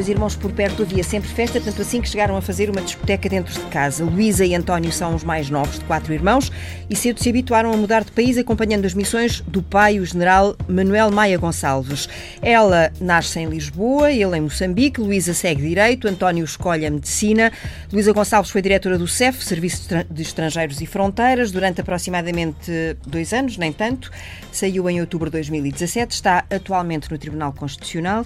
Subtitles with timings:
[0.00, 3.28] dois irmãos por perto havia sempre festa, tanto assim que chegaram a fazer uma discoteca
[3.28, 4.02] dentro de casa.
[4.02, 6.50] Luísa e António são os mais novos de quatro irmãos
[6.88, 10.56] e cedo se habituaram a mudar de país acompanhando as missões do pai, o general
[10.66, 12.08] Manuel Maia Gonçalves.
[12.40, 17.52] Ela nasce em Lisboa, ele em Moçambique, Luísa segue Direito, António escolhe a Medicina.
[17.92, 23.58] Luísa Gonçalves foi diretora do CEF, Serviço de Estrangeiros e Fronteiras, durante aproximadamente dois anos,
[23.58, 24.10] nem tanto.
[24.50, 28.24] Saiu em outubro de 2017, está atualmente no Tribunal Constitucional.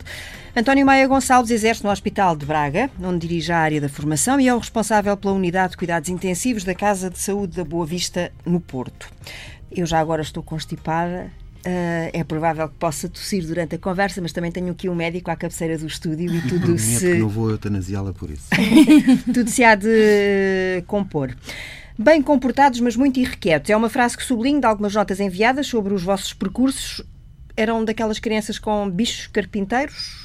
[0.56, 4.46] António Maia Gonçalves exerce no Hospital de Braga, onde dirige a área da formação e
[4.46, 8.30] é o responsável pela unidade de cuidados intensivos da Casa de Saúde da Boa Vista,
[8.46, 9.10] no Porto.
[9.68, 11.30] Eu já agora estou constipada,
[11.66, 15.30] Uh, é provável que possa tossir durante a conversa, mas também tenho aqui um médico
[15.30, 17.12] à cabeceira do estúdio e tudo se.
[17.12, 18.50] que não vou eutanasiá-la por isso.
[19.32, 21.34] tudo se há de compor.
[21.98, 23.70] Bem comportados, mas muito irrequietos.
[23.70, 27.02] É uma frase que sublinho de algumas notas enviadas sobre os vossos percursos.
[27.56, 30.23] Eram daquelas crianças com bichos carpinteiros?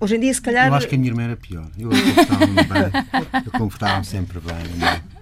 [0.00, 0.68] Hoje em dia, se calhar.
[0.68, 1.66] Eu acho que a minha irmã era pior.
[1.78, 3.42] Eu comportava-me bem.
[3.46, 4.56] Eu comportava-me sempre bem.
[4.86, 5.14] É?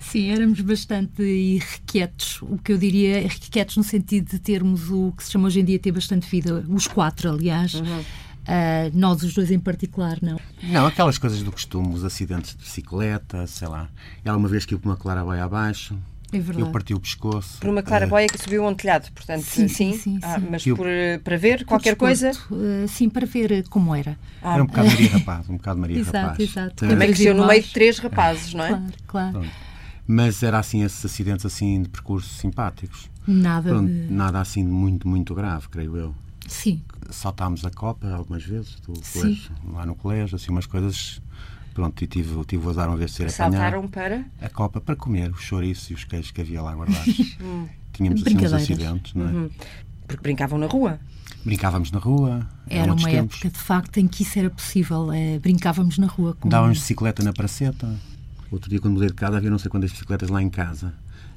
[0.00, 2.40] Sim, éramos bastante irrequietos.
[2.42, 5.64] O que eu diria, irrequietos no sentido de termos o que se chama hoje em
[5.64, 6.64] dia ter bastante vida.
[6.68, 7.74] Os quatro, aliás.
[7.74, 8.00] Uhum.
[8.00, 10.38] Uh, nós, os dois em particular, não.
[10.62, 13.88] Não, aquelas coisas do costume, os acidentes de bicicleta, sei lá.
[14.24, 15.98] Ela uma vez que eu com uma claraboia abaixo,
[16.32, 16.60] é verdade.
[16.60, 17.58] Eu parti o pescoço.
[17.60, 19.68] Por uma claraboia uh, que subiu a um telhado, portanto, sim.
[19.68, 20.86] sim, sim, sim ah, mas eu, por,
[21.22, 22.32] para ver qualquer coisa?
[22.50, 24.18] Uh, sim, para ver como era.
[24.42, 26.40] Ah, era um bocado Maria Rapaz, um bocado Maria exato, Rapaz.
[26.40, 28.68] Exato, Também cresceu no meio de três rapazes, não é?
[28.68, 29.32] Claro, claro.
[29.32, 29.50] Pronto.
[30.06, 33.10] Mas era assim, esses acidentes assim de percurso simpáticos.
[33.26, 33.70] Nada.
[33.70, 34.12] Pronto, de...
[34.12, 36.14] Nada assim muito, muito grave, creio eu.
[36.46, 36.80] Sim.
[37.10, 41.20] Saltámos a copa algumas vezes, do colégio, lá no colégio, assim, umas coisas
[41.76, 44.24] Pronto, e tive, tive o azar uma vez de ser Saltaram apanhado.
[44.38, 44.46] para?
[44.46, 47.36] A copa para comer os chouriços e os queijos que havia lá guardados.
[47.38, 47.68] Hum.
[47.92, 49.32] Tínhamos assim uns acidentes, não é?
[49.32, 49.50] Uhum.
[50.06, 50.98] Porque brincavam na rua?
[51.44, 52.48] Brincávamos na rua.
[52.66, 53.36] Era uma tempos.
[53.36, 55.12] época, de facto, em que isso era possível.
[55.12, 56.34] É, brincávamos na rua.
[56.40, 56.48] Com...
[56.48, 57.94] Dávamos bicicleta na praceta.
[58.50, 60.94] Outro dia, quando mudei de casa, havia não sei quantas bicicletas lá em casa.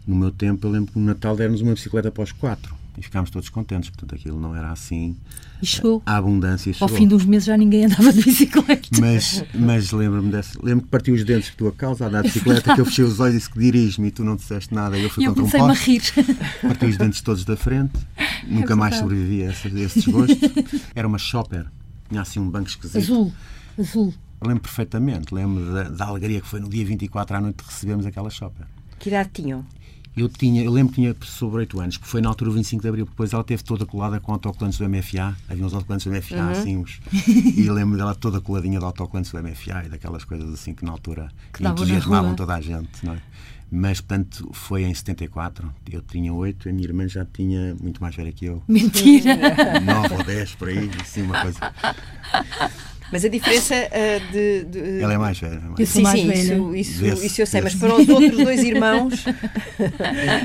[0.08, 3.02] No meu tempo, eu lembro que no Natal demos uma bicicleta para os quatro e
[3.02, 3.90] ficámos todos contentes.
[3.90, 5.16] Portanto, aquilo não era assim.
[5.62, 6.02] E chegou.
[6.06, 6.90] A abundância chegou.
[6.90, 8.90] Ao fim dos meses já ninguém andava de bicicleta.
[9.00, 10.60] Mas, mas lembro-me dessa.
[10.62, 13.06] Lembro que parti os dentes por tua causa a andar de bicicleta, que eu fechei
[13.06, 14.98] os olhos e disse que dirige-me e tu não disseste nada.
[14.98, 16.14] Eu fui e eu contra um poste.
[16.14, 16.38] a rir.
[16.62, 17.94] Parti os dentes todos da frente.
[18.48, 20.38] Nunca é mais sobrevivi a esse, a esse desgosto.
[20.96, 21.66] Era uma shopper.
[22.10, 22.98] Tinha assim um banco esquisito.
[22.98, 23.34] Azul.
[23.78, 24.14] Azul.
[24.42, 25.34] Lembro perfeitamente.
[25.34, 28.66] Lembro da, da alegria que foi no dia 24 à noite que recebemos aquela shopper.
[28.98, 29.66] Que idade tinham?
[30.16, 32.82] Eu, tinha, eu lembro que tinha sobre 8 anos, porque foi na altura do 25
[32.82, 36.12] de Abril, depois ela teve toda colada com autocolantes do MFA, havia uns autocolantes do
[36.12, 36.50] MFA, uhum.
[36.50, 37.00] assim, uns,
[37.56, 40.92] e lembro dela toda coladinha de autocolantes do MFA e daquelas coisas assim que na
[40.92, 43.22] altura que entusiasmavam toda a gente, não é?
[43.72, 48.16] Mas, portanto, foi em 74, eu tinha 8, a minha irmã já tinha muito mais
[48.16, 48.64] velha que eu.
[48.68, 49.80] Mentira!
[49.80, 51.60] 9 ou 10, por aí, assim, uma coisa.
[53.12, 55.60] Mas a diferença uh, de, de, Ela é mais velha.
[55.60, 56.42] Mais eu sim, mais sim, velha.
[56.42, 57.78] Isso, isso, desse, isso eu sei, desse.
[57.78, 59.26] mas para os outros dois irmãos,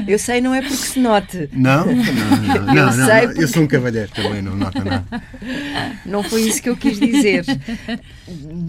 [0.07, 1.49] eu sei, não é porque se note.
[1.53, 2.75] Não, não, não.
[2.75, 3.45] eu, não, sei não, porque...
[3.45, 5.23] eu sou um cavalheiro também, não nota nada.
[6.07, 7.45] Não foi isso que eu quis dizer.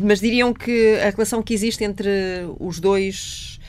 [0.01, 2.09] Mas diriam que a relação que existe entre
[2.59, 3.59] os dois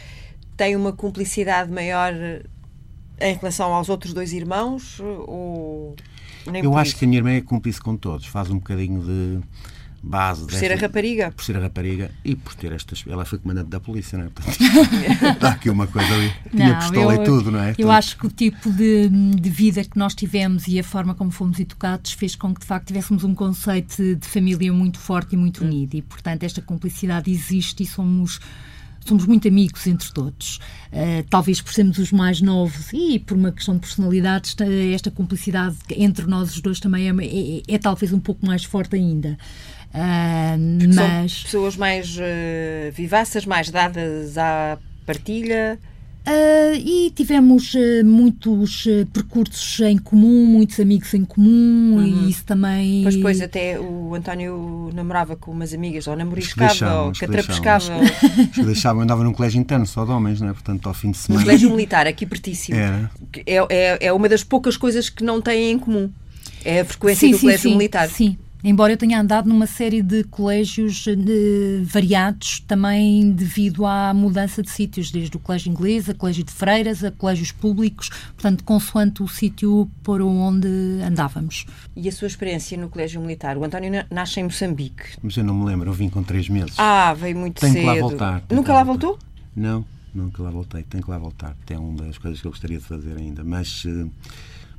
[0.57, 2.13] tem uma cumplicidade maior
[3.21, 5.01] em relação aos outros dois irmãos?
[5.01, 5.95] Ou
[6.51, 6.99] nem eu acho isso?
[6.99, 9.41] que a minha irmã é cúmplice com todos, faz um bocadinho de
[10.03, 10.41] base.
[10.41, 11.31] Por desta, ser a rapariga.
[11.33, 13.05] Por ser a rapariga e por ter estas.
[13.07, 14.29] Ela foi comandante da polícia, não é?
[14.29, 14.59] Portanto,
[15.35, 16.33] está aqui uma coisa ali.
[16.51, 17.71] Tinha não, pistola eu, e tudo, não é?
[17.71, 21.15] Eu Portanto, acho que o tipo de, de, vida que nós tivemos e a forma
[21.15, 25.35] como fomos educados fez com que, de facto, tivéssemos um conceito de família muito forte
[25.35, 25.95] e muito unido.
[25.95, 28.41] E, portanto, esta cumplicidade existe e somos
[29.07, 30.59] somos muito amigos entre todos.
[30.93, 34.57] Uh, talvez por sermos os mais novos e por uma questão de personalidades,
[34.93, 38.65] esta cumplicidade entre nós os dois também é, é, é, é talvez um pouco mais
[38.65, 39.39] forte ainda.
[39.97, 41.33] Uh, mas...
[41.33, 45.79] São pessoas mais uh, vivaças, mais dadas à partilha.
[46.27, 52.05] Uh, e tivemos uh, muitos uh, percursos em comum, muitos amigos em comum, uhum.
[52.05, 53.05] e isso também.
[53.05, 58.01] Pois, pois, até o António namorava com umas amigas, ou namoriscava, ou catrapescava.
[58.01, 60.53] Os que deixavam, andava num colégio interno só de homens, não é?
[60.53, 61.43] Portanto, ao fim de semana.
[61.43, 62.77] No colégio militar, aqui pertíssimo.
[62.77, 63.09] Era.
[63.47, 66.11] É, é, é uma das poucas coisas que não têm em comum.
[66.65, 68.09] É a frequência sim, do sim, colégio sim, militar.
[68.09, 68.37] Sim,
[68.69, 71.15] Embora eu tenha andado numa série de colégios eh,
[71.85, 77.05] variados, também devido à mudança de sítios, desde o colégio inglês, a colégio de freiras,
[77.05, 80.67] a colégios públicos, portanto, consoante o sítio por onde
[81.01, 81.65] andávamos.
[81.95, 83.57] E a sua experiência no colégio militar?
[83.57, 85.17] O António nasce em Moçambique.
[85.23, 86.75] Mas eu não me lembro, eu vim com três meses.
[86.77, 87.85] Ah, veio muito tenho cedo.
[87.85, 88.43] Tenho que lá voltar.
[88.51, 89.07] Nunca lá voltar.
[89.07, 89.19] voltou?
[89.55, 90.83] Não, nunca lá voltei.
[90.83, 91.57] Tenho que lá voltar.
[91.71, 93.45] É uma das coisas que eu gostaria de fazer ainda.
[93.45, 93.85] Mas.
[93.85, 94.11] Uh,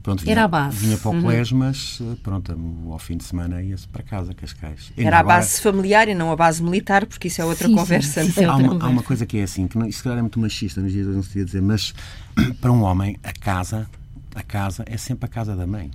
[0.07, 0.77] Pronto, vinha, Era a base.
[0.77, 2.57] Vinha para o colégio, mas eh, pronto,
[2.89, 4.89] ao fim de semana ia-se para casa, Cascais.
[4.97, 7.67] Ainda Era a agora- base familiar e não a base militar, porque isso é outra
[7.67, 8.23] Sim, conversa.
[8.23, 8.45] sim, sim.
[8.45, 8.93] Há outra uma, há conversa.
[8.93, 11.03] uma coisa que é assim, que não, isso se calhar é muito machista nos dias
[11.03, 11.93] de hoje, não se devia dizer, mas
[12.61, 13.85] para um homem, a casa,
[14.33, 15.91] a casa é sempre a casa da mãe.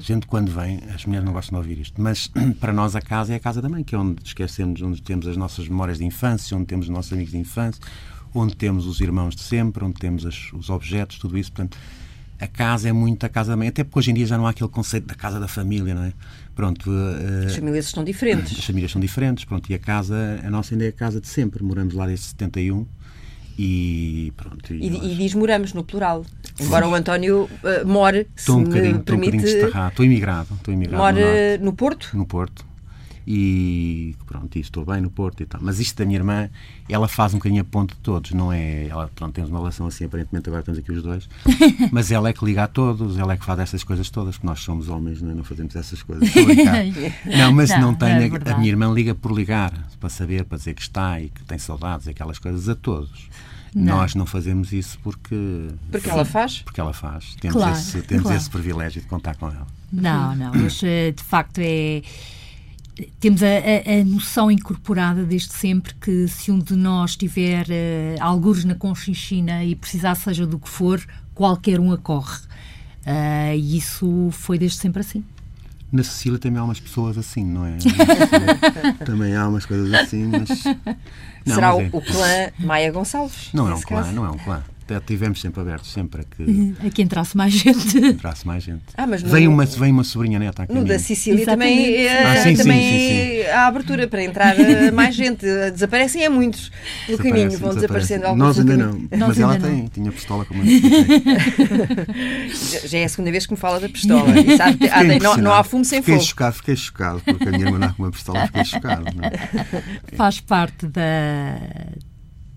[0.00, 2.28] Gente, quando vem, as mulheres não gostam de ouvir isto, mas
[2.60, 5.28] para nós a casa é a casa da mãe, que é onde esquecemos, onde temos
[5.28, 7.80] as nossas memórias de infância, onde temos os nossos amigos de infância,
[8.34, 11.52] onde temos os irmãos de sempre, onde temos as- os objetos, tudo isso.
[11.52, 11.78] Portanto,
[12.42, 14.46] a casa é muito a casa da mãe, até porque hoje em dia já não
[14.46, 16.12] há aquele conceito da casa da família, não é?
[16.54, 18.64] Pronto, eh, As famílias estão as diferentes.
[18.64, 21.62] famílias são diferentes, pronto, e a casa, a nossa ainda é a casa de sempre,
[21.62, 22.86] moramos lá desde 71
[23.58, 24.72] e pronto.
[24.74, 26.24] E, nós- e diz moramos no plural.
[26.60, 29.90] Embora o António eh, more, se Estou um bocadinho, me estou um permite, bocadinho desterrado,
[29.90, 32.10] estou imigrado, estou imigrado no, more norte, no Porto.
[32.14, 32.64] no Porto
[33.26, 35.60] e pronto, e estou bem no Porto e tal.
[35.62, 36.50] Mas isto da minha irmã,
[36.88, 38.86] ela faz um bocadinho a ponte de todos, não é?
[38.86, 41.28] Ela, pronto, temos uma relação assim, aparentemente agora estamos aqui os dois,
[41.92, 44.46] mas ela é que liga a todos, ela é que faz essas coisas todas, porque
[44.46, 45.34] nós somos homens, não, é?
[45.34, 46.28] não fazemos essas coisas.
[47.26, 48.08] Não, mas Não, não, tem.
[48.10, 51.42] é a- minha irmã liga por ligar, para saber, para dizer que está e que
[51.44, 53.28] tem saudades, aquelas coisas a todos.
[53.74, 53.96] Não.
[53.98, 55.68] Nós não fazemos isso porque.
[55.90, 56.58] Porque ela faz.
[56.58, 57.34] Porque ela faz.
[57.40, 58.36] Temos, Claro, esse, temos claro.
[58.36, 59.66] esse privilégio de contar com ela.
[59.90, 62.02] Não, não, mas eh, de facto é.
[63.20, 68.16] Temos a, a- a noção incorporada desde sempre que se um de nós tiver eh,
[68.20, 71.00] algures na conchinchina e precisar seja do que for,
[71.34, 72.38] qualquer um acorre.
[73.04, 75.24] Ah, e isso foi desde sempre assim.
[75.90, 77.76] Na Sicília também há umas pessoas assim, não é?
[79.04, 80.64] Também há umas coisas assim, mas.
[81.44, 83.50] Não, Será mas o, é- o clã Maia Gonçalves?
[83.52, 84.12] Não é um clã, caso?
[84.12, 84.62] não é um clã.
[84.84, 87.98] Até tivemos sempre abertos, sempre a que Aqui entrasse mais gente.
[87.98, 88.82] entrasse mais gente.
[88.96, 90.72] Ah, mas no- vem, uma, vem uma sobrinha neta aqui.
[90.74, 94.90] No da Sicília também, eh, Ah, sim, sim, também sim, há abertura para entrar eh,
[94.90, 95.46] mais gente.
[95.72, 96.70] Desaparecem é muitos
[97.08, 98.38] no caminho, vão desaparecendo alguns.
[98.40, 99.74] Nós no ainda não, Nós mas ela ainda não.
[99.76, 100.62] tem, tinha pistola como.
[100.64, 100.70] Já-
[102.86, 104.24] Já é a segunda vez que me fala da pistola.
[104.92, 106.26] Há- não, não há fumo sem fiquei fogo.
[106.26, 109.04] Chocado, fiquei chocado, porque a minha irmã com uma pistola, fiquei chocado.
[109.14, 109.32] não é?
[110.16, 111.56] Faz parte da,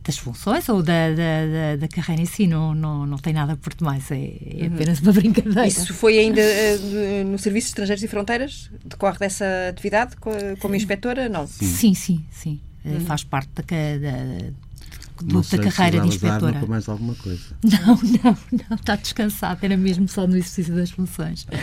[0.06, 3.56] das funções ou da, da, da, da carreira em si, não, não, não tem nada
[3.58, 5.66] por demais, é, é apenas uma brincadeira.
[5.68, 8.70] Isso foi ainda de- no Serviço de Estrangeiros e Fronteiras?
[8.86, 10.30] Decorre dessa atividade co-
[10.60, 11.28] como inspetora?
[11.28, 11.48] Não.
[11.48, 12.62] Sim, sim, sim.
[12.86, 14.52] Eh, Faz parte da, da,
[15.24, 16.60] do- Não da carreira de inspetora.
[16.60, 17.42] para mais alguma coisa.
[17.64, 18.38] Não, não,
[18.70, 21.48] não, está descansado, era mesmo só no exercício das funções.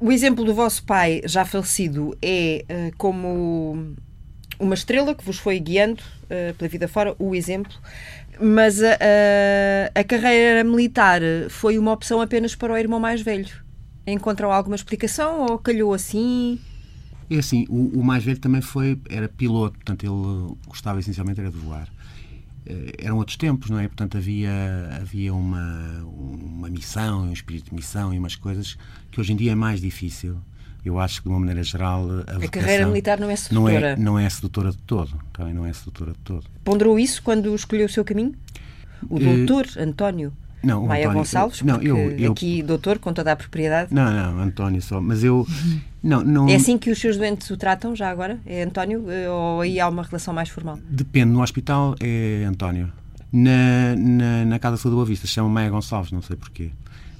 [0.00, 3.94] O exemplo do vosso pai, já falecido, é eh, como
[4.62, 7.72] uma estrela que vos foi guiando eh, pela vida fora, o exemplo.
[8.40, 11.20] Mas a, a- a carreira militar
[11.50, 13.50] foi uma opção apenas para o irmão mais velho.
[14.06, 16.58] Encontram alguma explicação ou calhou assim?
[17.30, 21.50] É assim, o, o mais velho também foi, era piloto, portanto ele gostava essencialmente era
[21.50, 21.88] de voar.
[22.66, 23.86] Eh, Eram outros tempos, não é?
[23.86, 24.50] Portanto havia,
[25.00, 28.76] havia uma, uma missão, um espírito de missão e umas coisas
[29.10, 30.38] que hoje em dia é mais difícil.
[30.84, 33.86] Eu acho que de uma maneira geral a, A carreira militar não é não sedutora.
[33.90, 35.10] é, não é sedutora de todo.
[35.32, 36.44] Também não é sedutora de todo.
[36.64, 38.34] Ponderou isso quando escolheu o seu caminho?
[39.08, 40.32] O Eh, doutor António
[40.62, 41.62] não, Maia António- Gonçalves?
[41.62, 43.92] não, eu- eu- aqui doutor com toda a propriedade.
[43.94, 45.00] Não, não, António só.
[45.00, 45.46] Mas eu.
[46.04, 48.40] Não, não, É assim que os seus doentes o tratam já agora?
[48.44, 49.04] É António?
[49.08, 50.76] Eh, Ou aí há uma relação mais formal?
[50.90, 52.92] Depende, no hospital é António.
[53.32, 56.70] Na, na, na Casa Saúde da Boa Vista chama Maia Gonçalves, não sei porquê.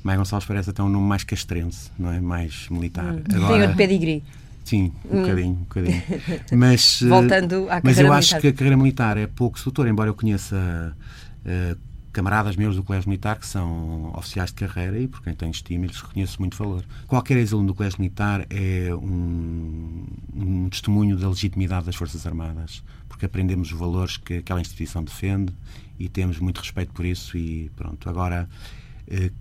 [0.02, 2.21] Maia Gonçalves parece até um nome mais castrense, não é?
[2.21, 3.14] Mais militar.
[3.28, 4.23] Tem outro pedigree.
[4.64, 6.02] Sim, um bocadinho, um bocadinho.
[6.56, 8.40] Mas, eh, Voltando à mas carreira eu acho militar.
[8.40, 10.97] que a carreira militar é pouco sedutora, embora eu conheça
[11.44, 11.76] eh,
[12.12, 15.87] camaradas meus do Colégio Militar que são oficiais de carreira e por quem tenho estima
[15.87, 16.85] lhes reconheço muito valor.
[17.06, 20.04] Qualquer ex-aluno do Colégio Militar é um,
[20.35, 25.52] um testemunho da legitimidade das Forças Armadas, porque aprendemos os valores que aquela instituição defende
[25.99, 28.09] e temos muito respeito por isso e pronto.
[28.09, 28.49] Agora,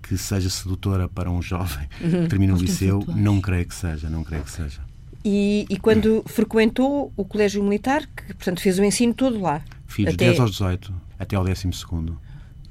[0.01, 2.23] que seja sedutora para um jovem Uhum.
[2.23, 3.23] que termina o liceu, 18 anos.
[3.23, 4.81] não creio que seja, não creio que seja.
[5.23, 10.07] E, e quando frequentou o Colégio Militar, que portanto fez o ensino todo lá, Fiz
[10.07, 12.17] Até- 10 aos 18, até ao 12 segundo.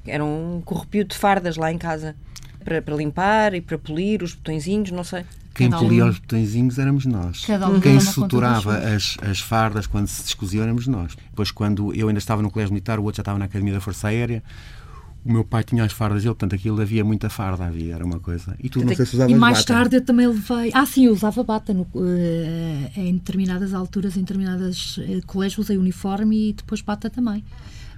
[0.07, 2.15] era um corrupio de fardas lá em casa,
[2.63, 5.23] para, para limpar e para polir os botõezinhos, não sei.
[5.53, 7.45] Quem Cada um- polia os botõezinhos éramos nós.
[7.45, 11.15] Cada um Quem suturava as, as fardas quando se descoziam éramos nós.
[11.29, 13.81] Depois, quando eu ainda estava no colégio militar, o outro já estava na Academia da
[13.81, 14.41] Força Aérea,
[15.23, 18.19] o meu pai tinha as fardas dele, portanto aquilo havia muita farda, havia, era uma
[18.19, 18.55] coisa.
[18.61, 19.73] E tu não sei se usavas E mais bata.
[19.73, 20.71] tarde eu também levei.
[20.73, 25.77] Ah, sim, eu usava bata no, eh, em determinadas alturas, em determinados eh, colégios usei
[25.77, 27.43] uniforme e depois bata também.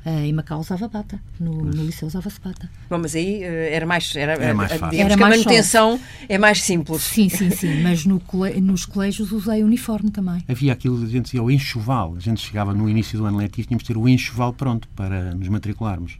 [0.05, 2.69] Eh, em Macau usava bata, no, no liceu usava-se bata.
[2.89, 4.99] Bom, mas aí eh, era mais, era, Era mais fácil.
[4.99, 7.03] Era que a manutenção é mais simples.
[7.03, 10.43] Sim, sim, sim, mas no cole- nos colégios usei uniforme também.
[10.49, 12.15] Havia aquilo que a gente dizia, o enxoval.
[12.17, 15.33] A gente chegava no início do ano letivo, tínhamos de ter o enxoval pronto para
[15.35, 16.17] nos matricularmos.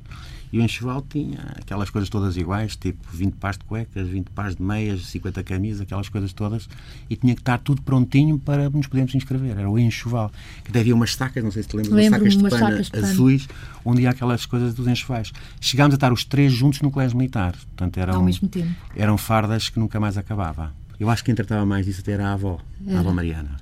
[0.53, 4.55] E o enxoval tinha aquelas coisas todas iguais, tipo 20 pares de cuecas, 20 pares
[4.55, 6.69] de meias, 50 camisas, aquelas coisas todas,
[7.09, 9.57] e tinha que estar tudo prontinho para nos podermos inscrever.
[9.57, 10.31] Era o enxoval.
[10.63, 12.85] Que havia umas sacas, não sei se te lembras, Lembro sacas de umas pano sacas
[12.85, 13.05] de pano.
[13.07, 13.47] azuis,
[13.83, 15.33] onde ia aquelas coisas dos enxovais.
[15.59, 17.53] Chegámos a estar os três juntos no colégio militar.
[17.53, 18.69] Portanto, eram, Ao mesmo tempo.
[18.95, 20.71] eram fardas que nunca mais acabava.
[20.99, 23.57] Eu acho que quem tratava mais disso até era a avó, a avó Mariana.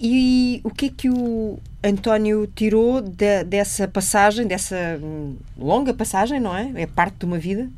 [0.00, 6.38] E o que é que o António tirou de- dessa passagem, dessa hum, longa passagem,
[6.40, 6.70] não é?
[6.74, 7.68] É parte de uma vida,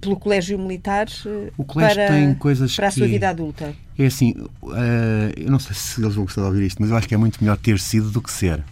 [0.00, 3.74] pelo Colégio Militar eh, O colégio para, tem coisas para a sua vida adulta.
[3.98, 4.34] É assim,
[4.74, 7.14] eh, eu não sei se eles vão gostar de ouvir isto, mas eu acho que
[7.14, 8.62] é muito melhor ter sido do que ser.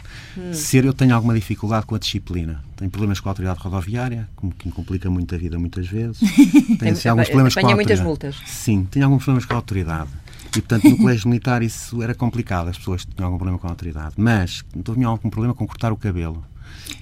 [0.52, 2.62] Ser, eu tenho alguma dificuldade com a disciplina.
[2.76, 6.18] Tenho problemas com a autoridade rodoviária, como que me complica muito a vida muitas vezes.
[6.78, 8.36] Tenho assim, alguns problemas com a muitas multas.
[8.44, 10.10] Sim, tenho alguns problemas com a autoridade.
[10.56, 13.70] E, portanto, no colégio militar isso era complicado, as pessoas tinham algum problema com a
[13.70, 14.14] autoridade.
[14.16, 16.44] Mas, não tinham algum problema com cortar o cabelo.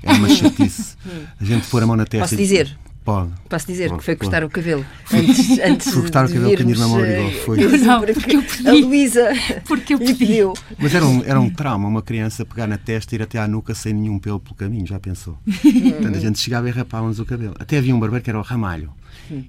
[0.02, 0.96] Era uma chatice.
[1.40, 2.24] A gente pôr a mão na testa.
[2.26, 2.76] Posso dizer?
[3.04, 3.30] Pode.
[3.48, 4.30] Posso dizer Pode, que foi pode.
[4.30, 7.26] cortar o cabelo antes, antes Foi cortar o cabelo que a minha irmã me obrigou,
[7.26, 7.64] eh, foi.
[7.64, 8.68] eu- Não, porque eu pedi.
[8.68, 9.28] a Luísa
[9.66, 10.14] Porque eu pedi.
[10.14, 10.52] pediu.
[10.78, 13.48] Mas era um, era um trauma, uma criança pegar na testa e ir até à
[13.48, 15.36] nuca sem nenhum pelo pelo caminho, já pensou?
[15.44, 17.54] Portanto, a gente chegava e rapávamos o cabelo.
[17.58, 18.92] Até havia um barbeiro que era o Ramalho.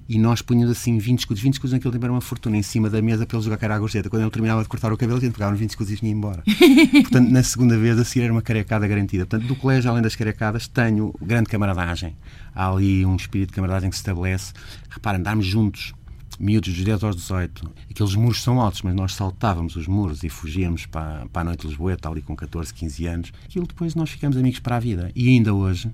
[0.08, 1.42] E nós punhamos assim 20 escudos.
[1.42, 3.74] 20 escudos naquele tempo era uma fortuna em cima da mesa para ele jogar cara
[3.74, 4.08] à gorjeta.
[4.10, 6.12] Quando ele terminava de cortar o cabelo, a gente pegava uns 20 escudos e ia
[6.12, 6.42] embora.
[7.02, 9.26] Portanto, na segunda vez a seguir era uma carecada garantida.
[9.26, 12.16] Portanto, do colégio, além das carecadas, tenho grande camaradagem.
[12.54, 14.52] Há ali um espírito de camaradagem que se estabelece.
[14.90, 15.92] Repara, andarmos juntos
[16.38, 17.70] miúdos dos 10 aos 18.
[17.90, 21.62] Aqueles muros são altos, mas nós saltávamos os muros e fugíamos para, para a noite
[21.62, 23.32] de Lisboeta, ali com 14, 15 anos.
[23.44, 25.10] Aquilo depois nós ficamos amigos para a vida.
[25.14, 25.90] E ainda hoje,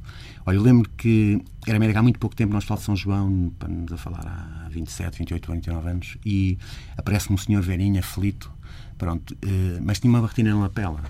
[0.50, 3.52] olha, eu lembro que era médico há muito pouco tempo no Hospital de São João,
[3.68, 4.26] nos a falar
[4.64, 6.58] há 27, 28, 29 anos, e
[6.96, 8.52] aparece-me um senhor velhinho, aflito,
[8.98, 11.02] pronto, eh, mas tinha uma barretina na lapela.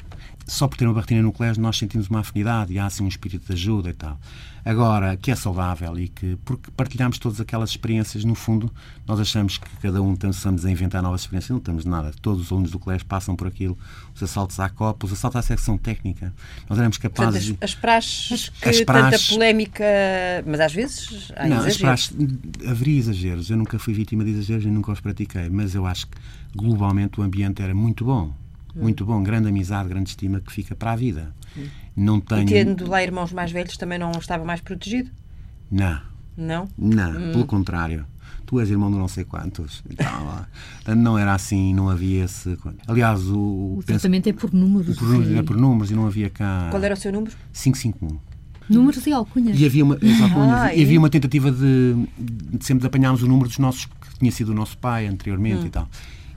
[0.50, 3.08] Só por ter uma barretina no colégio nós sentimos uma afinidade e há assim um
[3.08, 4.18] espírito de ajuda e tal.
[4.64, 8.68] Agora, que é saudável e que, porque partilhamos todas aquelas experiências, no fundo,
[9.06, 12.12] nós achamos que cada um estamos a inventar novas experiências, não estamos nada.
[12.20, 13.78] Todos os alunos do colégio passam por aquilo,
[14.12, 16.34] os assaltos à copa, os assaltos à secção técnica.
[16.68, 17.56] Nós éramos Portanto, capazes as, de...
[17.60, 19.84] as praxes que As praxes- tanta polémica,
[20.44, 21.78] mas às vezes há Não, as exageros.
[21.80, 22.16] praxes,
[22.68, 23.50] haveria exageros.
[23.50, 26.18] Eu nunca fui vítima de exageros e nunca os pratiquei, mas eu acho que
[26.56, 28.34] globalmente o ambiente era muito bom.
[28.74, 31.34] Muito bom, grande amizade, grande estima que fica para a vida.
[31.96, 32.46] Não E tenho.
[32.46, 35.10] tendo lá irmãos mais velhos também não estava mais protegido?
[35.70, 36.00] Não,
[36.36, 36.68] Não?
[36.78, 37.32] não, Hum.
[37.32, 38.04] pelo contrário.
[38.46, 39.82] Tu és irmão de não sei quantos.
[39.90, 39.94] e.
[39.94, 42.58] Portanto, não era assim, não havia esse.
[42.88, 43.38] Aliás, o.
[43.38, 44.96] O penso- tratamento é por números.
[44.98, 46.66] por números, e- era por números e não havia cá.
[46.70, 47.32] Qual era o seu número?
[47.52, 48.18] 551.
[48.68, 49.58] Números e alcunhas.
[49.58, 53.22] E havia uma, exato, Ah, e e- havia uma tentativa de, de sempre de apanharmos
[53.22, 55.66] o número dos nossos, que tinha sido o nosso pai anteriormente Hum.
[55.66, 55.88] e tal.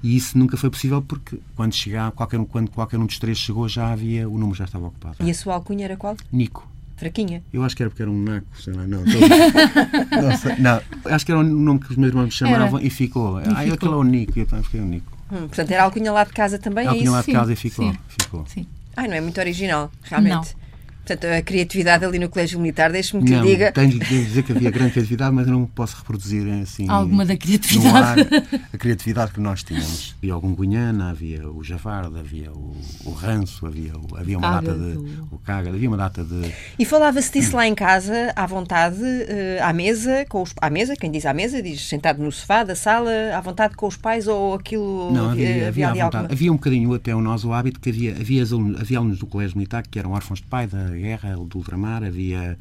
[0.03, 3.37] E isso nunca foi possível porque quando chegava, qualquer, um- quando qualquer um dos três
[3.37, 5.15] chegou já havia, o número já estava ocupado.
[5.21, 6.17] E a sua alcunha era qual?
[6.31, 6.67] Nico.
[6.97, 7.41] Fraquinha.
[7.51, 9.03] Eu acho que era porque era um naco, sei lá, não.
[9.05, 12.31] estou a- não, sei, não, acho que era o nome que os meus irmãos me
[12.31, 13.37] chamavam e ficou.
[13.37, 13.73] Ah, ficou.
[13.73, 15.11] aquele é o Nico, e eu também fiquei o Nico.
[15.31, 17.11] Hum, portanto, era a alcunha lá de casa também, é tinha isso?
[17.11, 17.91] lá de Sim, casa e ficou.
[17.91, 17.97] sim.
[18.07, 18.45] ficou.
[18.47, 18.67] Sim.
[18.95, 20.53] Ai, não é muito original, realmente.
[20.55, 20.62] Não.
[21.05, 23.71] Portanto, a criatividade ali no Colégio Militar, deixe-me que Não, lhe diga.
[23.73, 26.87] tenho de dizer que havia grande criatividade, mas eu não posso reproduzir assim.
[26.89, 28.21] Alguma da no criatividade.
[28.21, 30.15] ar a criatividade que nós tínhamos.
[30.17, 34.77] Havia algum Gunhana, havia o Javarda, havia o, o Ranço, havia, o- havia uma Cágado.
[34.79, 34.97] data de.
[35.31, 36.51] O Cágado, havia uma data de.
[36.79, 40.95] E falava-se disso lá em casa, à vontade, eh, à mesa, com os, à mesa,
[40.95, 44.25] quem diz à mesa, diz sentado no sofá da sala, à vontade com os pais
[44.27, 46.15] ou aquilo Não, havia, havia, à ali vontade.
[46.17, 49.19] alguma- havia um bocadinho até o nós o hábito que havia, havia, alunos, havia alunos
[49.19, 52.57] do colégio militar que eram órfãos de pai da guerra, do ultramar, havia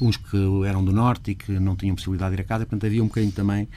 [0.00, 2.86] uns que eram do norte e que não tinham possibilidade de ir a casa, portanto
[2.86, 3.68] havia um bocadinho também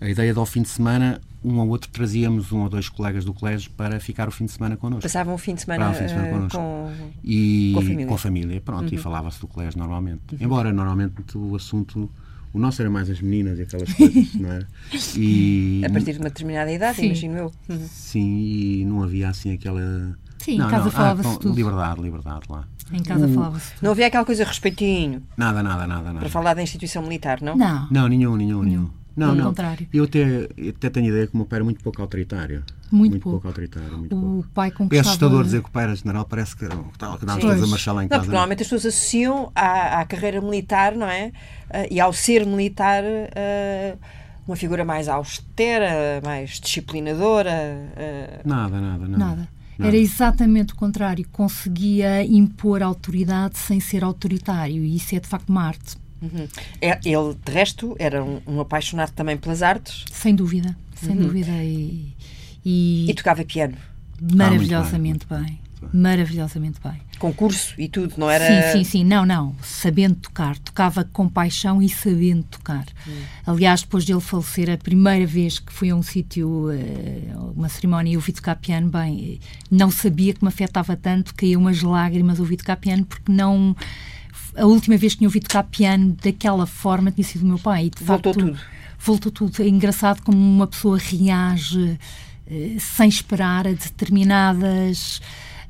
[0.00, 3.24] a ideia de ao fim de semana um ou outro trazíamos um ou dois colegas
[3.24, 5.02] do colégio para ficar o fim de semana connosco.
[5.02, 6.58] Passavam o fim de semana, fim de semana eh, connosco.
[6.58, 6.90] com.
[7.24, 7.72] e
[8.06, 8.56] Com a família.
[8.56, 8.62] Uhum.
[8.62, 10.20] pronto, e falava-se do colégio normalmente.
[10.40, 12.10] Embora normalmente o assunto
[12.52, 14.68] o nosso era mais as meninas e aquelas coisas, não era?
[15.16, 17.06] E A partir de uma determinada idade, Sim.
[17.06, 17.52] imagino eu.
[17.68, 17.86] Uhum.
[17.88, 21.54] sim, e não havia assim aquela Sim, em não, casa não, falava-se com- tudo.
[21.54, 22.64] Liberdade, liberdade lá.
[22.92, 23.82] Em casa O- falava-se tudo.
[23.84, 26.18] Não havia aquela coisa respeitinho Nada, nada, nada, nada.
[26.20, 27.56] para falar da instituição militar, não?
[27.56, 27.86] Não.
[27.90, 28.90] Não, nenhum, nenhum, nenhum.
[29.16, 29.46] Não, Pelo não.
[29.48, 29.86] contrário.
[29.92, 32.62] Eu até, até tenho a ideia que o meu pai era muito pouco autoritário.
[32.90, 33.46] Muito pouco.
[33.46, 34.48] autoritário, muito O pouco.
[34.54, 35.08] pai É conquistava...
[35.10, 37.40] assustador dizer que o pai era general, parece que um- que Sim.
[37.40, 38.20] todos a marchar lá em Não, casa.
[38.22, 41.32] porque normalmente as pessoas associam à, à carreira militar, não é?
[41.68, 43.96] Ah, e ao ser militar, ah,
[44.46, 47.52] uma figura mais austera, mais disciplinadora.
[47.96, 49.18] ah, Nada, nada, nada.
[49.18, 49.48] Nada.
[49.86, 51.26] Era exatamente o contrário.
[51.32, 54.82] Conseguia impor autoridade sem ser autoritário.
[54.84, 55.96] E isso é, de facto, uma arte.
[56.22, 56.46] uhum.
[56.80, 60.76] É- Ele, de resto, era um, um apaixonado também pelas artes Sem dúvida.
[60.94, 61.52] Sem dúvida.
[61.64, 62.14] E,
[62.64, 63.76] e e tocava piano.
[64.34, 65.58] maravilhosamente bem.
[65.92, 67.00] Maravilhosamente bem.
[67.18, 68.46] Concurso e tudo, não era?
[68.46, 69.04] Sim, sim, sim.
[69.04, 69.54] Não, não.
[69.62, 70.58] Sabendo tocar.
[70.58, 72.86] Tocava com paixão e sabendo tocar.
[73.06, 73.22] Hum.
[73.46, 77.68] Aliás, depois de ele falecer, a primeira vez que fui a um sítio, eh, uma
[77.68, 82.40] cerimónia, e ouvi tocar piano, bem, não sabia que me afetava tanto, caía umas lágrimas
[82.40, 83.76] ouvi tocar piano, porque não
[84.56, 87.86] a última vez que tinha ouvido tocar piano daquela forma tinha sido o meu pai.
[87.86, 88.60] E, de voltou facto, tudo.
[88.98, 89.62] Voltou tudo.
[89.62, 91.98] É engraçado como uma pessoa reage
[92.46, 95.20] eh, sem esperar a determinadas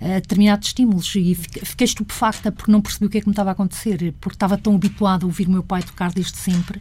[0.01, 3.51] a determinados estímulos e fiquei estupefacta porque não percebi o que é que me estava
[3.51, 6.81] a acontecer, porque estava tão habituada a ouvir o meu pai tocar desde sempre.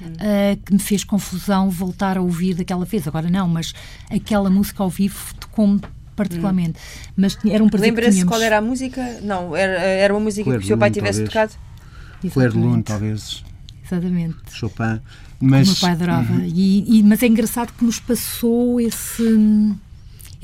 [0.00, 3.06] Uh, que me fez confusão voltar a ouvir daquela vez.
[3.06, 3.72] Agora não, mas
[4.10, 5.80] aquela música ao vivo tocou-me
[6.14, 6.78] particularmente.
[6.78, 7.12] Hum.
[7.16, 9.20] Mas era um prazer Lembra-se qual era a música?
[9.22, 11.54] Não, era, era uma música Claire que o seu pai tivesse talvez.
[11.54, 12.32] tocado?
[12.32, 13.44] Claire Lune, talvez.
[13.84, 14.36] Exatamente.
[14.50, 15.00] Chopin.
[15.40, 15.68] Mas...
[15.68, 16.32] O meu pai adorava.
[16.32, 16.44] Uhum.
[16.44, 19.22] E, e, mas é engraçado que nos passou esse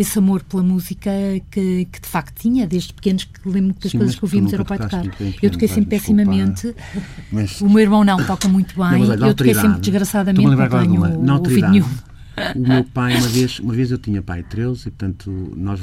[0.03, 1.11] esse amor pela música
[1.51, 4.53] que, que de facto tinha, desde pequenos, que lembro que das Sim, coisas que ouvimos
[4.53, 5.05] era o pai tocar.
[5.43, 6.75] eu toquei sempre pessimamente.
[7.31, 7.61] Mas...
[7.61, 9.07] O meu irmão não, toca muito bem.
[9.07, 12.10] Não, eu toquei sempre desgraçadamente, não tenho ouvido nenhum.
[12.55, 15.81] O meu pai, uma vez, uma vez eu tinha pai 13 e, portanto, nós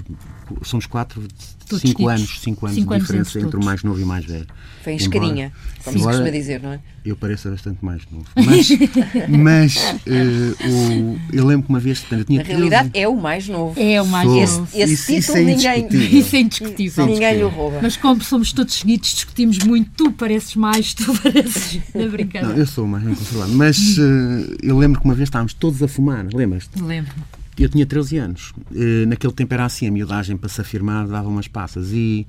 [0.64, 1.22] somos quatro,
[1.68, 4.08] Todos cinco anos, cinco anos cinco de diferença entre, entre o mais novo e o
[4.08, 4.48] mais velho.
[4.84, 5.52] Foi em escarinha,
[5.84, 6.80] como se costuma dizer, não é?
[7.04, 8.26] Eu pareço bastante mais novo.
[8.36, 8.70] Mas,
[9.30, 12.00] mas uh, o, eu lembro que uma vez.
[12.00, 13.80] Portanto, eu tinha Na realidade, é o mais novo.
[13.80, 14.64] É o mais Sou, novo.
[14.74, 16.20] Esse, esse isso, título isso é ninguém.
[16.20, 17.06] Isso é indiscutível.
[17.06, 17.80] Ninguém lhe rouba.
[17.82, 19.90] Mas como somos todos seguidos, discutimos muito.
[19.92, 21.80] Tu pareces mais, tu pareces.
[21.96, 22.54] Na brincadeira.
[22.54, 23.56] Não, eu sou mais conservador.
[23.56, 26.82] Mas uh, eu lembro que uma vez estávamos todos a fumar, lembras-te?
[26.82, 27.24] Lembro-me.
[27.58, 28.54] Eu tinha 13 anos.
[28.72, 31.92] Uh, naquele tempo era assim, a miudagem para se afirmar dava umas passas.
[31.92, 32.28] E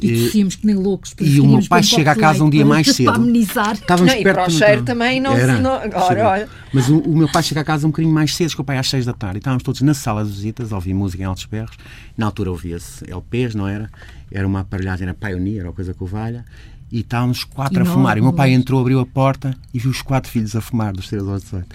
[0.00, 1.14] e tossimos que nem loucos.
[1.20, 3.06] E o meu pai chega a casa um dia mais cedo.
[3.06, 3.74] Para amenizar.
[3.74, 5.62] Estávamos não, perto, e para o cheiro não, também não era, se...
[5.62, 6.48] Não, ora.
[6.72, 8.78] Mas o, o, meu pai chega a casa um bocadinho mais cedo, que o pai
[8.78, 9.36] às seis da tarde.
[9.36, 11.76] E estávamos todos na sala de visitas, a ouvir música em altos berros.
[12.16, 13.88] Na altura ouvia-se LPs, não era?
[14.30, 16.44] Era uma aparelhagem, era Pioneer, ou coisa que o valha.
[16.90, 18.16] E estávamos quatro a fumar.
[18.16, 20.92] E o meu pai entrou, abriu a porta e viu os quatro filhos a fumar,
[20.92, 21.66] dos 13 aos 18.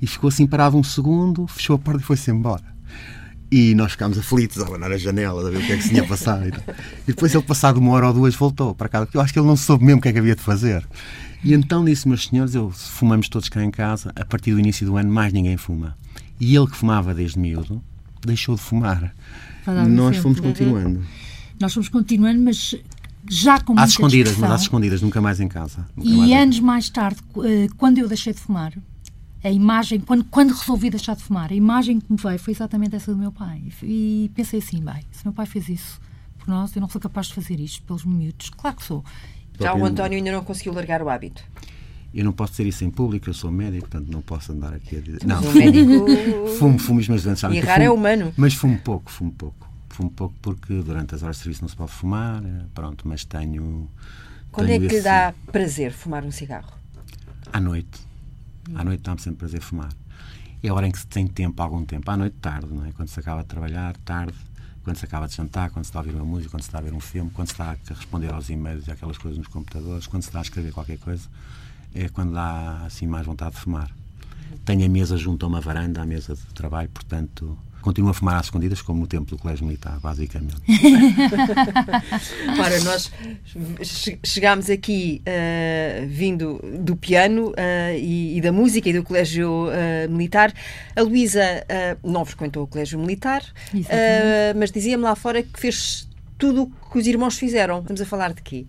[0.00, 2.64] E ficou assim parado um segundo, fechou a porta e foi-se embora.
[3.50, 5.88] E nós ficámos aflitos a abanar as janelas, a ver o que é que se
[5.88, 6.46] tinha passado.
[6.46, 9.32] E, e depois ele, passado uma hora ou duas, voltou para casa, porque eu acho
[9.32, 10.86] que ele não soube mesmo o que é que havia de fazer.
[11.42, 14.84] E então disse, meus senhores, eu, fumamos todos cá em casa, a partir do início
[14.86, 15.96] do ano mais ninguém fuma.
[16.38, 17.82] E ele que fumava desde miúdo,
[18.24, 19.14] deixou de fumar.
[19.88, 21.02] Nós fomos continuando.
[21.60, 22.74] Nós fomos continuando, mas
[23.28, 25.86] já com Às escondidas, mas às escondidas, nunca mais em casa.
[25.96, 28.72] e mais anos mais tarde, eh, quando eu deixei de fumar,
[29.42, 32.96] a imagem, quando, quando resolvi deixar de fumar, a imagem que me veio foi exatamente
[32.96, 33.62] essa do meu pai.
[33.82, 36.00] E pensei assim, bem, se meu pai fez isso
[36.38, 38.50] por nós, eu não sou capaz de fazer isto pelos miúdos.
[38.50, 39.04] Claro que sou.
[39.60, 41.42] Já o António ainda não conseguiu largar o hábito.
[42.12, 44.96] Eu não posso dizer isso em público, eu sou médico, portanto não posso andar aqui
[44.96, 45.24] a dizer.
[45.24, 46.06] Não, médico...
[46.58, 47.42] fumo, fumo os meus dentes.
[47.42, 48.32] E errar é humano.
[48.36, 49.68] Mas fumo pouco, fumo pouco.
[49.90, 53.88] Fumo pouco porque durante as horas de serviço não se pode fumar, pronto, mas tenho.
[54.50, 54.96] Quando tenho é que esse...
[54.96, 56.72] lhe dá prazer fumar um cigarro?
[57.52, 58.07] À noite.
[58.74, 59.90] À noite dá-me sempre prazer fumar.
[60.62, 62.10] É a hora em que se tem tempo, algum tempo.
[62.10, 62.92] À noite, tarde, não é?
[62.92, 64.34] Quando se acaba de trabalhar, tarde.
[64.82, 66.78] Quando se acaba de jantar, quando se está a ouvir uma música, quando se está
[66.78, 69.48] a ver um filme, quando se está a responder aos e-mails e aquelas coisas nos
[69.48, 71.28] computadores, quando se está a escrever qualquer coisa,
[71.94, 73.90] é quando dá assim mais vontade de fumar.
[74.64, 78.36] Tenho a mesa junto a uma varanda, a mesa de trabalho, portanto Continuo a fumar
[78.36, 80.56] às escondidas, como no tempo do Colégio Militar, basicamente.
[82.58, 83.10] Ora, nós
[84.24, 87.54] chegámos aqui uh, vindo do piano uh,
[87.96, 90.52] e, e, da música e do Colégio uh, Militar.
[90.96, 91.40] A Luísa
[92.02, 93.42] não frequentou o Colégio Militar,
[94.56, 97.80] mas dizia-me lá fora que fez tudo o que os irmãos fizeram.
[97.80, 98.66] Estamos a falar de quê?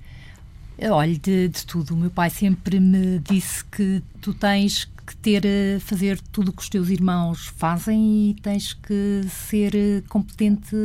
[0.81, 1.93] Olha, de, de, tudo.
[1.93, 6.53] O meu pai sempre me disse que tu tens que ter, eh, fazer tudo o
[6.53, 10.75] que os teus irmãos fazem e tens que ser eh, competente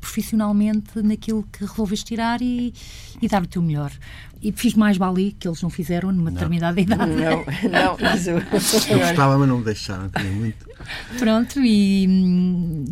[0.00, 2.72] profissionalmente naquilo que resolves tirar e,
[3.20, 3.90] e dar o teu melhor.
[4.40, 6.32] E fiz mais bali que eles não fizeram numa não.
[6.32, 7.12] determinada idade.
[7.12, 8.30] Não, não, isso.
[8.30, 10.64] Eu gostava, mas não me deixaram, tinha muito.
[11.18, 12.06] Pronto, e,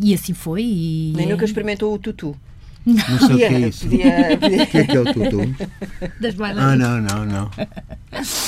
[0.01, 0.63] e assim foi.
[0.63, 2.35] E, Nem nunca experimentou o tutu.
[2.85, 3.87] Não sei o que é isso.
[3.87, 4.63] Podia, podia.
[4.63, 5.55] O que é que é o tutu?
[6.19, 6.87] Das bailarinas.
[6.87, 7.51] Ah, não, não, não.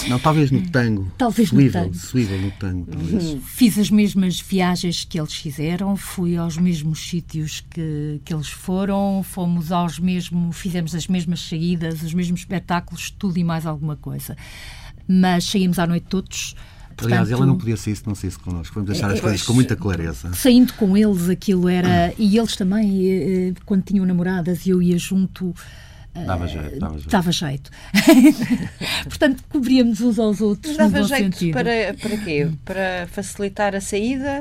[0.10, 1.12] Não, talvez no tango.
[1.17, 1.96] Talvez swivel, no tango.
[1.96, 3.38] Swivel no tango, talvez.
[3.43, 9.24] Fiz as mesmas viagens que eles fizeram, fui aos mesmos sítios que, que eles foram,
[9.24, 14.36] fomos aos mesmos, fizemos as mesmas saídas, os mesmos espetáculos, tudo e mais alguma coisa.
[15.08, 16.56] Mas saímos à noite todos
[16.96, 18.74] Portanto, Aliás, ela não podia ser isso, não sei se connosco.
[18.76, 20.34] Vamos deixar as é, coisas com muita clareza.
[20.34, 22.14] Saindo com eles, aquilo era.
[22.18, 25.54] E eles também, eh, quando tinham namoradas e eu ia junto.
[26.14, 27.10] Eh, dava jeito, dava jeito.
[27.10, 27.72] Dava jeito.
[29.06, 30.78] Portanto, cobríamos uns aos outros.
[30.78, 31.54] Mas dava jeito sentido.
[31.54, 32.50] para, para quê?
[32.64, 34.40] Para facilitar a saída?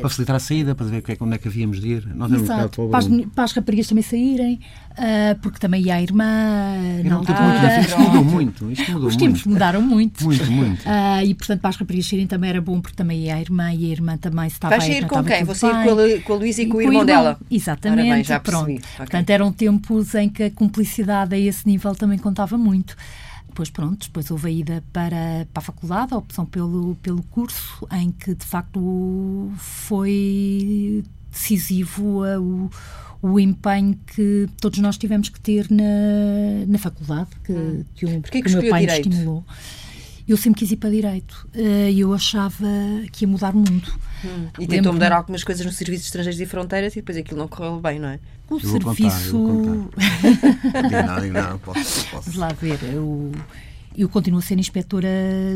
[0.00, 2.06] Para facilitar a saída, para ver o que é, onde é que havíamos de ir.
[2.14, 4.60] Nós Exato, para as, para as raparigas também saírem,
[4.92, 6.24] uh, porque também ia a irmã.
[7.04, 8.70] Não, não, ah, isto mudou muito.
[8.70, 10.24] Isto mudou Os tempos mudaram muito.
[10.24, 10.82] Muito, muito.
[10.82, 13.72] Uh, e portanto, para as raparigas saírem também era bom, porque também ia a irmã
[13.72, 15.44] e a irmã também estava Vais sair com quem?
[15.44, 17.38] Vou sair com a, com a Luísa e, e com, o irmão, irmão dela.
[17.50, 18.10] Exatamente.
[18.10, 18.64] Bem, já pronto.
[18.64, 18.80] Okay.
[18.96, 22.96] Portanto, eram tempos em que a cumplicidade a esse nível também contava muito.
[23.52, 27.86] Depois, pronto, depois houve a ida para, para a faculdade, a opção pelo, pelo curso,
[27.92, 32.70] em que de facto foi decisivo o,
[33.20, 37.84] o empenho que todos nós tivemos que ter na, na faculdade, que, hum.
[37.94, 39.44] que, o, que, que o meu pai nos estimulou.
[40.28, 42.66] Eu sempre quis ir para direito eh, e eu achava
[43.10, 43.92] que ia mudar o mundo.
[44.24, 44.48] Hum.
[44.58, 47.48] E tentou mudar algumas coisas no Serviço de Estrangeiros e Fronteiras e depois aquilo não
[47.48, 48.20] correu bem, não é?
[48.48, 49.32] O eu serviço.
[49.32, 52.30] Contar, não, não, posso, posso.
[52.30, 52.78] Vamos lá ver.
[52.82, 53.32] Eu,
[53.96, 55.08] eu continuo a ser inspetora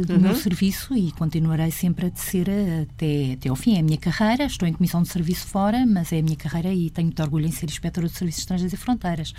[0.07, 0.21] do uhum.
[0.21, 2.49] meu serviço e continuarei sempre a ser
[2.83, 3.77] até, até ao fim.
[3.77, 6.73] É a minha carreira, estou em comissão de serviço fora, mas é a minha carreira
[6.73, 9.33] e tenho muito orgulho em ser inspetora de Serviços Estrangeiros e Fronteiras.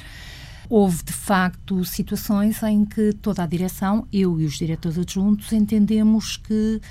[0.70, 6.38] Houve, de facto, situações em que toda a direção, eu e os diretores adjuntos, entendemos
[6.38, 6.82] que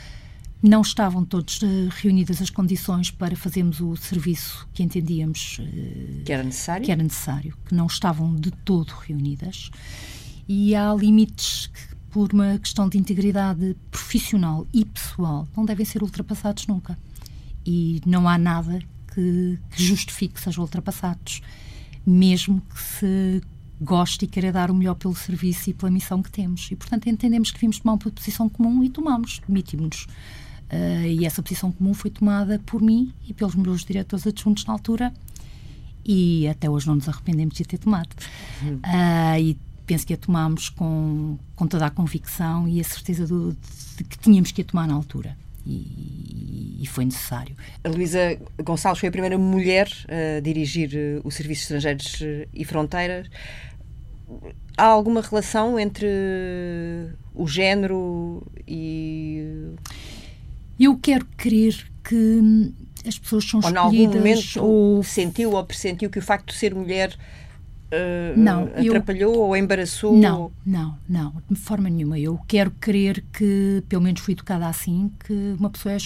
[0.63, 6.33] não estavam todos uh, reunidas as condições para fazermos o serviço que entendíamos uh, que
[6.33, 9.71] era necessário, que era necessário, que não estavam de todo reunidas.
[10.49, 16.03] E há limites que, por uma questão de integridade profissional e pessoal, não devem ser
[16.03, 16.99] ultrapassados nunca.
[17.65, 18.79] E não há nada
[19.13, 21.43] que, que justifique que sejam ultrapassados,
[22.07, 23.43] mesmo que se
[23.81, 26.71] goste e queira dar o melhor pelo serviço e pela missão que temos.
[26.71, 30.05] E, portanto, entendemos que vimos tomar uma posição comum e tomamos, demitimos-nos.
[30.73, 34.73] Uh, e essa posição comum foi tomada por mim e pelos meus diretores adjuntos na
[34.73, 35.13] altura
[36.05, 38.09] e até hoje não nos arrependemos de ter tomado.
[38.63, 38.77] Uhum.
[38.77, 43.57] Uh, e penso que a tomámos com, com toda a convicção e a certeza do,
[43.97, 45.37] de que tínhamos que a tomar na altura.
[45.67, 47.57] E, e, foi necessário.
[47.83, 52.65] A Luísa Gonçalves foi a primeira mulher a dirigir eh, o Serviço Estrangeiros eh, e
[52.65, 53.29] Fronteiras.
[54.77, 56.07] Há alguma relação entre
[57.35, 59.75] o género e
[60.79, 62.73] eu quero crer que
[63.07, 63.85] as pessoas são escolhidas...
[63.85, 65.03] Ou em algum momento ou...
[65.03, 67.17] sentiu ou pressentiu que o facto de ser mulher
[67.93, 69.41] uh, não, atrapalhou eu...
[69.41, 70.17] ou embaraçou?
[70.17, 72.19] Não, não, não, de forma nenhuma.
[72.19, 75.99] Eu quero crer que, pelo menos fui educada assim, que uma pessoa é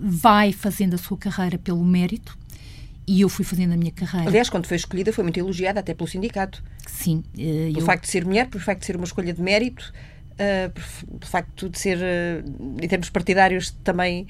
[0.00, 2.38] vai fazendo a sua carreira pelo mérito
[3.06, 4.28] e eu fui fazendo a minha carreira.
[4.28, 6.62] Aliás, quando foi escolhida, foi muito elogiada até pelo sindicato.
[6.86, 7.24] Sim.
[7.34, 7.84] Uh, pelo eu...
[7.86, 9.92] facto de ser mulher, pelo facto de ser uma escolha de mérito
[10.34, 14.26] uh, por, facto de ser, uh, em termos partidários, também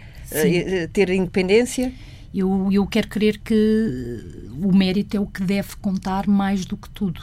[0.93, 1.93] ter independência?
[2.33, 6.91] Eu, eu quero crer que o mérito é o que deve contar mais do que
[6.91, 7.21] tudo.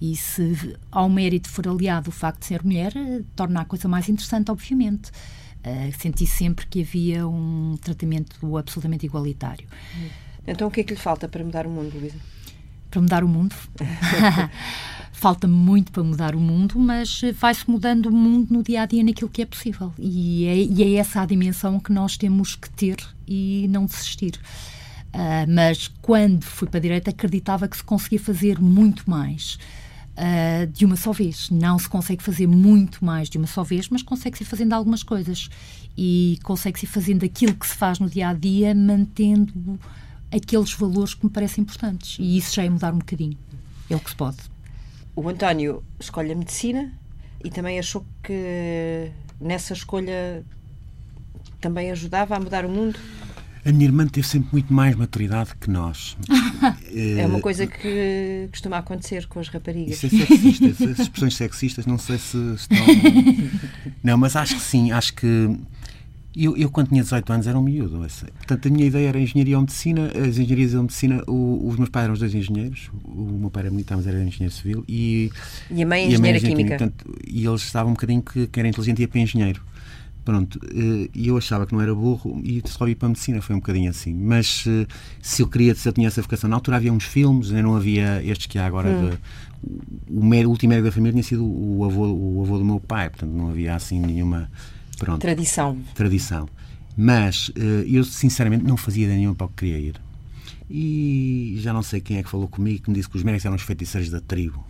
[0.00, 2.92] E se ao mérito for aliado o facto de ser mulher,
[3.36, 5.10] torna a coisa mais interessante, obviamente.
[5.64, 9.64] Uh, senti sempre que havia um tratamento absolutamente igualitário.
[10.44, 12.16] Então, o que é que lhe falta para mudar o mundo, Luísa?
[12.90, 13.54] Para mudar o mundo?
[15.22, 19.04] falta muito para mudar o mundo, mas vai-se mudando o mundo no dia a dia
[19.04, 19.92] naquilo que é possível.
[19.96, 24.32] E é, e é essa a dimensão que nós temos que ter e não desistir.
[25.14, 29.60] Uh, mas quando fui para a direita, acreditava que se conseguia fazer muito mais.
[30.12, 31.48] Uh, de uma só vez.
[31.50, 35.04] Não se consegue fazer muito mais de uma só vez, mas consegue-se ir fazendo algumas
[35.04, 35.48] coisas.
[35.96, 39.78] E consegue-se ir fazendo aquilo que se faz no dia a dia, mantendo
[40.32, 42.16] aqueles valores que me parecem importantes.
[42.18, 43.38] E isso já é mudar um bocadinho.
[43.88, 44.51] É o que se pode
[45.14, 46.92] o António escolhe a medicina
[47.44, 50.44] e também achou que nessa escolha
[51.60, 52.98] também ajudava a mudar o mundo?
[53.64, 56.16] A minha irmã teve sempre muito mais maturidade que nós.
[57.18, 60.02] é uma coisa que costuma acontecer com as raparigas.
[60.02, 60.66] Isso é sexista.
[60.66, 62.78] Essas expressões sexistas, não sei se estão.
[64.02, 64.90] Não, mas acho que sim.
[64.90, 65.56] Acho que
[66.34, 67.98] eu, eu, quando tinha 18 anos, era um miúdo.
[67.98, 70.10] Portanto, a minha ideia era engenharia ou medicina.
[70.14, 72.90] As engenharias ou medicina, o, os meus pais eram os dois engenheiros.
[73.04, 74.84] O meu pai era militar, mas era engenheiro civil.
[74.88, 75.30] E,
[75.70, 76.78] e a mãe é engenheira química.
[76.78, 79.62] Portanto, e eles estavam um bocadinho que, que era inteligente e ia para engenheiro.
[80.24, 83.42] Pronto, eh, e eu achava que não era burro e só ia para a medicina,
[83.42, 84.14] foi um bocadinho assim.
[84.14, 84.86] Mas eh,
[85.20, 88.22] se eu queria, se eu tinha essa vocação, na altura havia uns filmes, não havia
[88.24, 88.88] estes que há agora.
[88.88, 89.10] Hum.
[89.10, 89.18] De,
[90.08, 93.10] o, o, último médico da família tinha sido o avô, o avô do meu pai,
[93.10, 94.48] portanto não havia assim nenhuma
[95.02, 95.20] Pronto.
[95.20, 95.82] Tradição.
[95.96, 96.48] Tradição.
[96.96, 100.00] Mas uh, eu, sinceramente, não fazia ideia nenhuma para o que queria ir.
[100.70, 103.44] E já não sei quem é que falou comigo, que me disse que os médicos
[103.44, 104.64] eram os feiticeiros da tribo.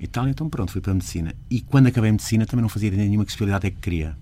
[0.00, 1.34] E tal, então pronto, fui para a medicina.
[1.50, 4.16] E quando acabei a medicina também não fazia ideia nenhuma que especialidade é que queria.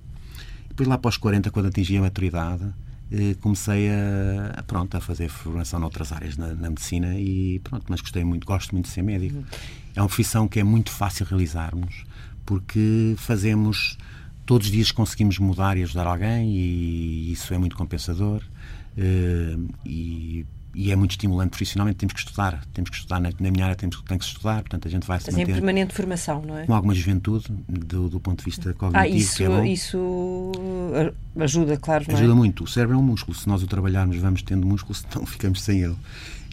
[0.69, 2.65] Depois lá os 40, quando atingi a maturidade,
[3.13, 8.01] eh, comecei a, pronto, a fazer formação noutras áreas na, na, medicina e pronto, mas
[8.01, 9.45] gostei muito, gosto muito de ser médico.
[9.95, 12.05] É uma profissão que é muito fácil realizarmos
[12.45, 13.97] porque fazemos
[14.47, 18.43] todos os dias conseguimos mudar e ajudar alguém e isso é muito compensador.
[18.97, 21.99] Uh, e e é muito estimulante profissionalmente.
[21.99, 24.89] Temos que estudar, temos que estudar na, na minha área, temos tem que estudar, portanto
[24.89, 26.67] a gente vai se Mas manter em permanente formação, não é?
[26.67, 29.65] Com alguma juventude do, do ponto de vista cognitivo, ah, isso, que é bom.
[29.65, 30.53] isso
[31.39, 32.35] ajuda, claro, Ajuda é?
[32.35, 32.65] muito.
[32.65, 33.37] O cérebro é um músculo.
[33.37, 35.97] Se nós o trabalharmos, vamos tendo músculo, senão ficamos sem ele.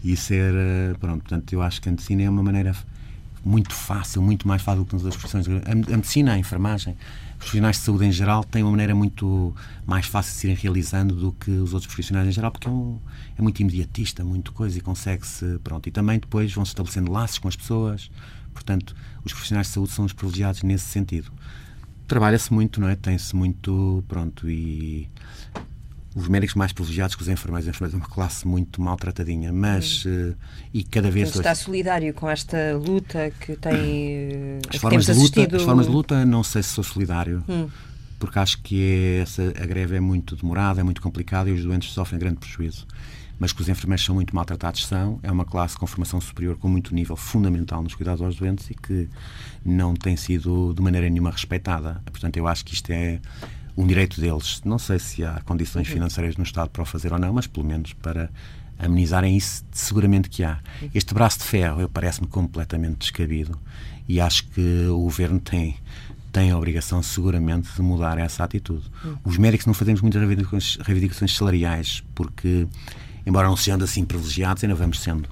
[0.04, 2.76] E isso era, pronto, portanto, eu acho que a medicina é uma maneira
[3.44, 5.48] muito fácil, muito mais fácil do que nas outras profissões.
[5.66, 6.96] A, medicina, a enfermagem,
[7.42, 9.54] profissionais de saúde em geral têm uma maneira muito
[9.86, 12.72] mais fácil de se irem realizando do que os outros profissionais em geral, porque é,
[12.72, 13.00] um,
[13.36, 15.60] é muito imediatista, muito coisa e consegue-se.
[15.64, 15.90] Pronto.
[15.90, 18.12] E também depois vão-se estabelecendo laços com as pessoas.
[18.54, 21.32] Portanto, os profissionais de saúde são os privilegiados nesse sentido.
[22.08, 22.96] Trabalha-se muito, não é?
[22.96, 24.04] Tem-se muito.
[24.08, 24.48] Pronto.
[24.48, 25.10] E
[26.14, 27.68] os médicos mais privilegiados que os enfermeiros.
[27.68, 30.06] Os enfermeiros é uma classe muito maltratadinha, mas.
[30.06, 30.34] Hum.
[30.74, 31.30] e cada vez.
[31.30, 34.60] Mas está solidário com esta luta que tem.
[34.70, 37.44] As, formas de, luta, as formas de luta, não sei se sou solidário.
[37.48, 37.70] Hum.
[38.20, 41.64] Porque acho que é, essa, a greve é muito demorada, é muito complicada e os
[41.64, 42.86] doentes sofrem grande prejuízo.
[43.40, 45.20] Mas que os enfermeiros são muito maltratados, são.
[45.24, 48.76] É uma classe com formação superior, com muito nível fundamental nos cuidados aos doentes e
[48.76, 49.10] que
[49.66, 52.00] não tem sido de maneira nenhuma respeitada.
[52.06, 53.20] Portanto, eu acho que isto é
[53.76, 54.62] um direito deles.
[54.64, 55.94] Não sei se há condições uhum.
[55.94, 58.30] financeiras no Estado para o fazer ou não, mas pelo menos para
[58.78, 60.60] amenizarem isso, seguramente que há.
[60.82, 60.90] Uhum.
[60.94, 63.58] Este braço de ferro parece-me completamente descabido
[64.08, 65.78] e acho que o Governo tem
[66.32, 68.90] tem a obrigação, seguramente, de mudar essa atitude.
[69.04, 69.18] Uhum.
[69.26, 70.22] Os médicos não fazemos muitas
[70.80, 72.68] reivindicações, salariais, porque,
[73.26, 75.28] embora não sendo assim privilegiados, ainda vamos sendo.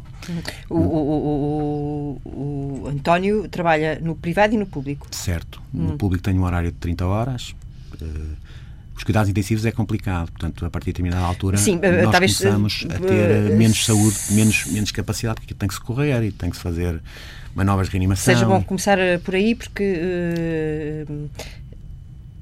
[0.69, 5.07] O, o, o, o, António trabalha no privado e no público.
[5.11, 5.61] Certo.
[5.73, 7.55] No público tem um horário de 30 horas,
[8.95, 12.37] os cuidados intensivos é complicado, portanto, a partir de determinada altura Sim, uh, nós talvez,
[12.37, 16.31] começamos uh, a ter menos saúde, menos, menos capacidade, porque tem que se correr e
[16.31, 17.01] tem que se fazer
[17.55, 18.33] manobras de reanimação.
[18.33, 21.05] Seja bom começar por aí, porque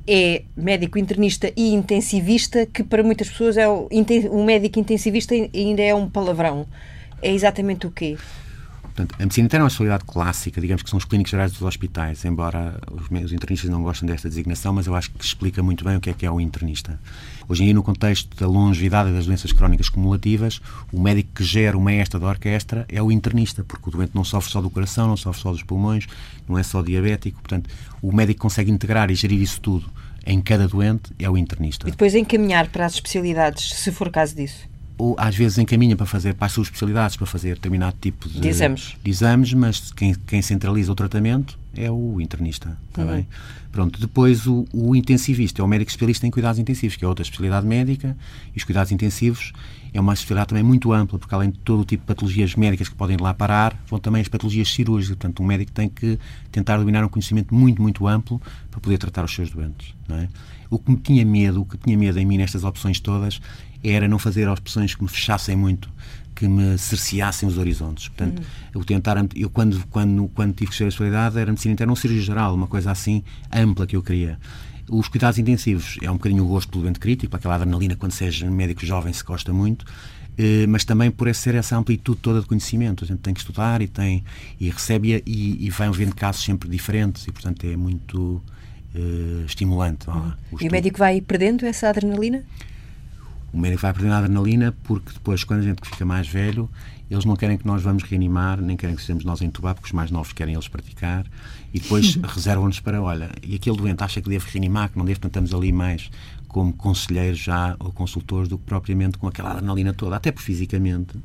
[0.08, 3.90] é médico internista e intensivista, que para muitas pessoas é o,
[4.32, 6.66] o médico intensivista ainda é um palavrão.
[7.22, 8.18] É exatamente o quê?
[8.98, 11.62] Portanto, a medicina interna é uma especialidade clássica, digamos que são os clínicos gerais dos
[11.62, 15.86] hospitais, embora os, os internistas não gostem desta designação, mas eu acho que explica muito
[15.86, 17.00] bem o que é que é o internista.
[17.48, 20.60] Hoje em dia, no contexto da longevidade das doenças crónicas cumulativas,
[20.92, 24.24] o médico que gera o maestro da orquestra é o internista, porque o doente não
[24.24, 26.08] sofre só do coração, não sofre só dos pulmões,
[26.50, 27.70] não é só diabético, portanto,
[28.02, 29.88] o médico consegue integrar e gerir isso tudo
[30.26, 31.88] em cada doente é o internista.
[31.88, 36.06] E depois encaminhar para as especialidades, se for caso disso ou às vezes encaminha para
[36.06, 38.96] fazer para as suas especialidades, para fazer determinado tipo de, de exames.
[39.04, 42.78] de exames, mas quem, quem, centraliza o tratamento é o internista.
[42.90, 43.16] Está uhum.
[43.16, 43.28] bem?
[43.72, 47.22] Pronto, depois o, o, intensivista é o médico especialista em cuidados intensivos, que é outra
[47.22, 48.18] especialidade médica,
[48.56, 49.54] e os cuidados intensivos
[49.94, 52.90] é uma especialidade também muito ampla, porque além de todo o tipo de patologias médicas
[52.90, 55.16] que podem lá parar, vão também as patologias cirúrgicas.
[55.16, 56.20] Portanto, um médico tem que
[56.52, 59.94] tentar dominar um conhecimento muito, muito amplo para poder tratar os seus doentes.
[60.08, 60.28] Não é?
[60.70, 63.40] O que me tinha medo, o que tinha medo em mim nestas opções todas,
[63.84, 65.90] era não fazer opções que me fechassem muito,
[66.36, 68.08] que me cerceassem os horizontes.
[68.10, 68.46] Portanto, hum.
[68.74, 71.96] eu tentar, eu quando, quando, quando tive que escolher a especialidade era medicina interna ou
[71.96, 74.40] cirurgia geral, uma coisa assim ampla que eu queria.
[74.90, 78.50] Os cuidados intensivos é um bocadinho o gosto pelo doente crítico, aquela adrenalina quando seja
[78.50, 79.86] médico jovem se gosta muito,
[80.38, 83.04] eh, mas também por ser essa amplitude toda de conhecimento.
[83.04, 84.24] A gente tem que estudar e, tem,
[84.60, 88.42] e recebe e, e vai vendo casos sempre diferentes e, portanto, é muito
[88.96, 90.10] uh, estimulante.
[90.10, 90.34] Uhum.
[90.60, 92.44] e o médico vai perdendo essa adrenalina?
[93.54, 96.70] O médico vai perdendo a adrenalina porque depois, quando a gente fica mais velho,
[97.10, 99.88] eles não querem que nós vamos reanimar, nem querem que sejamos nós a entubar, porque
[99.88, 101.26] os mais novos querem eles praticar,
[101.74, 105.20] e depois reservam-nos para, olha, e aquele doente acha que deve reanimar, que não deve,
[105.20, 106.10] portanto, estamos ali mais
[106.48, 111.18] como conselheiros já ou consultores do que propriamente com aquela adrenalina toda, até por fisicamente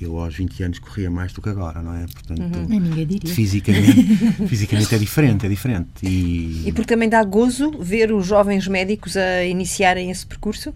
[0.00, 2.06] eu aos 20 anos corria mais do que agora, não é?
[2.06, 3.20] Portanto, uhum.
[3.26, 4.04] fisicamente,
[4.46, 5.88] fisicamente é diferente, é diferente.
[6.02, 6.68] E...
[6.68, 10.72] e porque também dá gozo ver os jovens médicos a iniciarem esse percurso?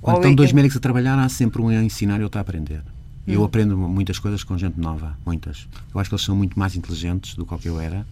[0.00, 0.34] Quando estão é...
[0.34, 2.80] dois médicos a trabalhar, há sempre um a ensinar e outro a aprender.
[2.80, 3.32] Hum.
[3.32, 5.68] Eu aprendo muitas coisas com gente nova, muitas.
[5.94, 8.04] Eu acho que eles são muito mais inteligentes do que eu era.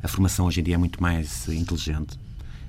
[0.00, 2.16] A formação hoje em dia é muito mais inteligente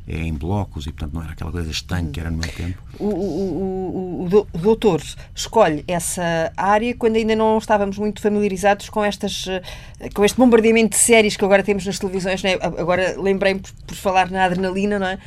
[0.09, 2.81] é em blocos e, portanto, não era aquela coisa estanque que era no meu tempo.
[2.99, 5.03] O, o, o, o doutor
[5.35, 10.97] escolhe essa área quando ainda não estávamos muito familiarizados com, estas, eh, com este bombardeamento
[10.97, 12.41] de séries que agora temos nas televisões.
[12.41, 12.57] Né?
[12.59, 15.19] Agora lembrei-me, por, por, falar na adrenalina, não é?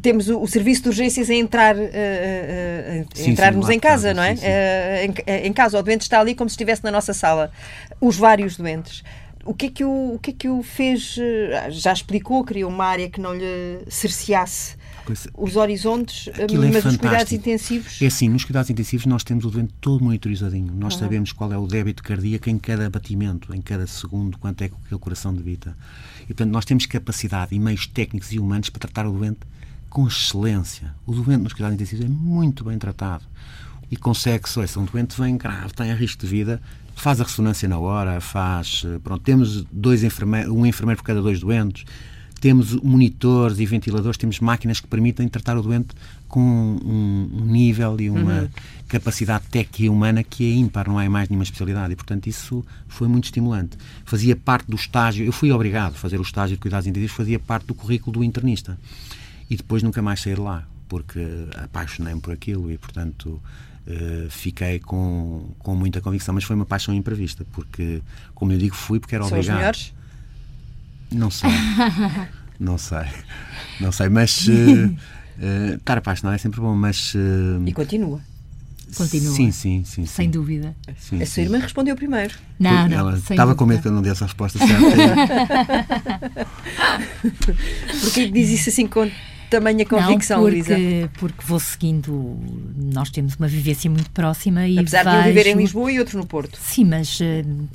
[0.00, 1.76] temos o, serviço de urgências a entrar,
[3.12, 4.36] sim, entrarmos sim, em casa, não é?
[4.36, 7.52] Sim, uh, em, em casa, o doente está ali como se estivesse na nossa sala.
[8.00, 9.04] Os vários doentes
[9.44, 11.16] o que é que o, o que é que o fez?
[11.18, 14.76] Eh, já explicou, criou uma área que não lhe cerceasse
[15.36, 18.02] os horizontes, eh, Aquilo é mas é os cuidados intensivos.
[18.02, 20.72] É assim, nos cuidados intensivos nós temos o doente todo monitorizadinho.
[20.74, 21.00] Nós uhum.
[21.00, 24.94] sabemos qual é o débito cardíaco em cada batimento, em cada segundo, quanto é que
[24.94, 25.76] o coração debita.
[26.24, 29.40] E portanto nós temos capacidade e meios técnicos e humanos para tratar o doente
[29.88, 30.94] com excelência.
[31.06, 33.24] O doente nos cuidados intensivos é muito bem tratado
[33.90, 36.62] e consegue-se, se um doente vem grave, tem risco de vida,
[37.00, 38.82] faz a ressonância na hora, faz.
[38.84, 41.84] Eh, pronto, temos dois enfermeiros, um enfermeiro por cada dois doentes,
[42.40, 45.88] temos monitores e ventiladores, temos máquinas que permitem tratar o doente
[46.28, 48.48] com um, um nível e uma uhum.
[48.88, 51.92] capacidade técnica e humana que é ímpar, não há mais nenhuma especialidade.
[51.92, 53.76] E, portanto, isso foi muito estimulante.
[54.04, 57.38] Fazia parte do estágio, eu fui obrigado a fazer o estágio de cuidados intensivos, fazia
[57.38, 58.78] parte do currículo do internista.
[59.50, 61.20] E depois nunca mais sair lá, porque
[61.56, 63.40] apaixonei-me por aquilo e, portanto,
[63.86, 68.02] Uh, fiquei com, com muita convicção, mas foi uma paixão imprevista, porque,
[68.34, 69.56] como eu digo, fui porque era São obrigado.
[69.56, 69.94] Os melhores?
[71.10, 71.50] Não sei.
[72.60, 73.06] não sei.
[73.80, 77.14] Não sei, mas uh, uh, estar apaixonado é sempre bom, mas.
[77.66, 78.20] e continua.
[78.96, 79.34] Continua.
[79.34, 80.06] Sim, sim, sim.
[80.06, 80.30] Sem sim.
[80.30, 80.74] dúvida.
[80.98, 82.34] Sim, a sua irmã respondeu primeiro.
[82.58, 82.98] Não, não.
[82.98, 84.76] Ela estava com medo que eu não desse a resposta certa.
[88.02, 89.10] Porquê diz isso assim com
[89.50, 91.10] tamanha convicção, não, porque, Luísa?
[91.18, 92.38] Porque vou seguindo,
[92.76, 95.16] nós temos uma vivência muito próxima e Apesar vejo...
[95.16, 96.58] de um viver em Lisboa e outro no Porto.
[96.60, 97.24] Sim, mas uh,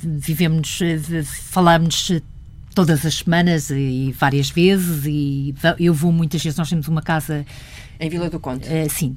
[0.02, 2.12] vivemos, uh, falamos
[2.74, 7.46] todas as semanas e várias vezes e eu vou muitas vezes, nós temos uma casa
[7.98, 8.66] em Vila do Conde?
[8.68, 9.16] Uh, sim,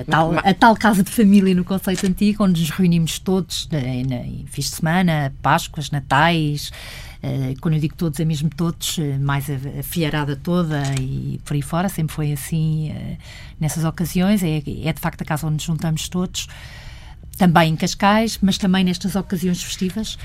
[0.00, 4.12] a tal, a tal casa de família no conceito antigo, onde nos reunimos todos em,
[4.12, 6.70] em fins de semana, Páscoas, Natais,
[7.60, 11.54] quando eu digo todos, é mesmo todos, uh, mais a, a filharada toda e por
[11.54, 13.18] aí fora, sempre foi assim uh,
[13.58, 14.42] nessas ocasiões.
[14.42, 16.48] É, é de facto a casa onde nos juntamos todos,
[17.36, 20.16] também em Cascais, mas também nestas ocasiões festivas.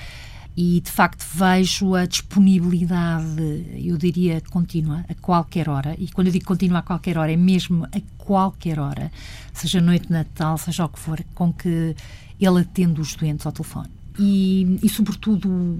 [0.57, 5.95] E de facto vejo a disponibilidade, eu diria contínua, a qualquer hora.
[5.99, 9.11] E quando eu digo contínua a qualquer hora, é mesmo a qualquer hora,
[9.53, 11.93] seja noite de Natal, seja o que for, com que
[12.39, 13.89] ele atende os doentes ao telefone.
[14.17, 15.77] E, e sobretudo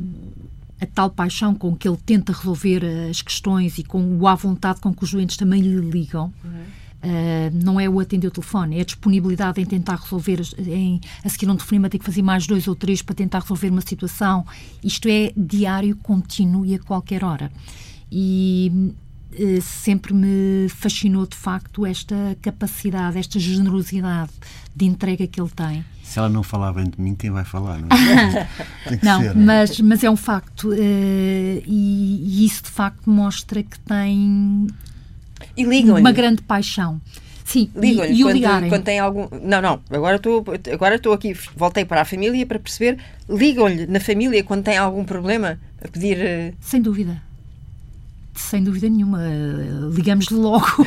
[0.79, 4.81] a tal paixão com que ele tenta resolver as questões e com o à vontade
[4.81, 6.33] com que os doentes também lhe ligam.
[6.43, 6.85] Uhum.
[7.05, 11.29] Uh, não é o atender o telefone, é a disponibilidade em tentar resolver, em, a
[11.29, 14.43] seguir um telefonema tem que fazer mais dois ou três para tentar resolver uma situação.
[14.83, 17.51] Isto é diário, contínuo e a qualquer hora.
[18.11, 18.91] E
[19.61, 24.31] sempre me fascinou, de facto, esta capacidade, esta generosidade
[24.75, 25.85] de entrega que ele tem.
[26.03, 27.79] Se ela não falar bem de mim, quem vai falar?
[27.79, 28.47] Não, é?
[29.01, 30.69] não ser, mas, mas é um facto.
[30.69, 34.67] Uh, e, e, isso, de facto, mostra que tem
[35.57, 37.01] uma grande paixão.
[37.43, 39.27] Sim, ligam-lhe e, e quando, quando tem algum.
[39.43, 40.43] Não, não, agora estou
[40.73, 42.97] agora estou aqui, voltei para a família para perceber.
[43.29, 46.17] Ligam-lhe na família quando tem algum problema a pedir.
[46.19, 47.21] Eh, Sem dúvida.
[48.35, 49.19] Sem dúvida nenhuma.
[49.93, 50.65] Ligamos-lhe logo.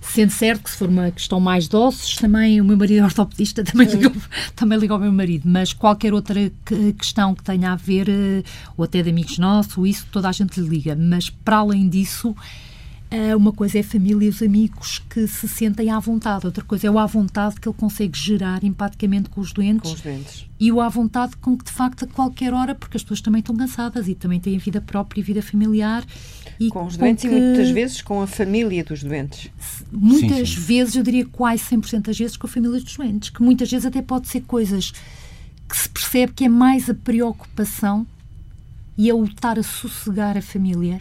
[0.00, 3.04] Sendo certo que se for uma questão mais de ossos, também o meu marido é
[3.04, 4.10] ortopedista, também liga,
[4.56, 6.50] também liga ao meu marido, mas qualquer outra
[6.96, 8.42] questão que tenha a ver, eh,
[8.76, 10.96] ou até de amigos nossos, isso toda a gente lhe liga.
[10.96, 12.65] Mas para além disso, eh,
[13.36, 16.88] uma coisa é a família e os amigos que se sentem à vontade, outra coisa
[16.88, 20.46] é o à vontade que ele consegue gerar empaticamente com os doentes, com os doentes.
[20.58, 23.40] e o à vontade com que, de facto, a qualquer hora, porque as pessoas também
[23.40, 26.04] estão cansadas e também têm vida própria e vida familiar.
[26.58, 29.50] E com os doentes que, e muitas vezes com a família dos doentes.
[29.92, 30.60] Muitas sim, sim.
[30.62, 33.86] vezes, eu diria quase 100% das vezes, com a família dos doentes, que muitas vezes
[33.86, 34.92] até pode ser coisas
[35.68, 38.06] que se percebe que é mais a preocupação
[38.98, 41.00] e a lutar a sossegar a família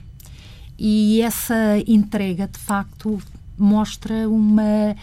[0.78, 1.56] e essa
[1.88, 3.22] entrega, de facto,
[3.58, 4.96] mostra uma,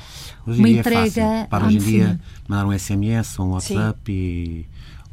[0.46, 1.22] hoje uma é entrega.
[1.22, 4.12] É Para hoje em dia, mandar um SMS ou um WhatsApp Sim.
[4.12, 4.66] e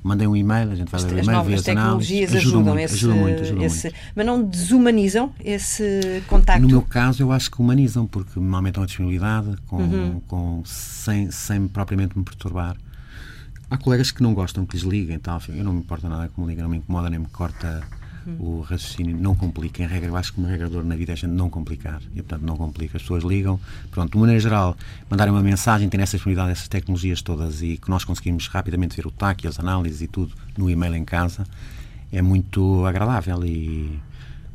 [0.04, 2.86] mandem um e-mail, a gente vai ler o e-mail, ver as tecnologias ajudam, ajudam, muito,
[2.86, 4.00] esse, ajudam muito, ajudam esse, muito.
[4.16, 6.62] Mas não desumanizam esse contacto?
[6.62, 10.22] No meu caso, eu acho que humanizam, porque me aumentam a disponibilidade, com, uhum.
[10.28, 12.76] com, sem, sem propriamente me perturbar.
[13.70, 16.46] Há colegas que não gostam que lhes liguem, tal, eu não me importa nada me
[16.48, 17.84] liguem, não me incomoda nem me corta
[18.40, 19.82] o raciocínio não complica.
[19.82, 22.02] Em regra, eu acho que uma regra na vida é a gente não complicar.
[22.14, 22.98] E, portanto, não complica.
[22.98, 23.60] As pessoas ligam,
[23.92, 24.78] pronto, de maneira geral,
[25.10, 29.08] mandarem uma mensagem, terem essa disponibilidade, essas tecnologias todas e que nós conseguimos rapidamente ver
[29.08, 31.46] o TAC e as análises e tudo no e-mail em casa,
[32.12, 34.00] é muito agradável e.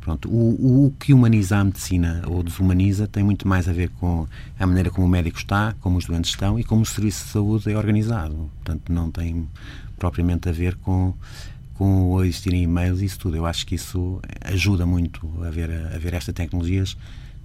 [0.01, 4.27] Pronto, o, o, que humaniza a medicina ou desumaniza tem muito mais a ver com
[4.59, 7.31] a maneira como o médico está, como os doentes estão e como o serviço de
[7.31, 8.51] saúde é organizado.
[8.63, 9.49] Portanto, não tem
[9.97, 11.11] propriamente a ver com
[11.75, 13.37] com o existirem e-mails e isso tudo.
[13.37, 16.97] Eu acho que isso ajuda muito a ver, a ver estas tecnologias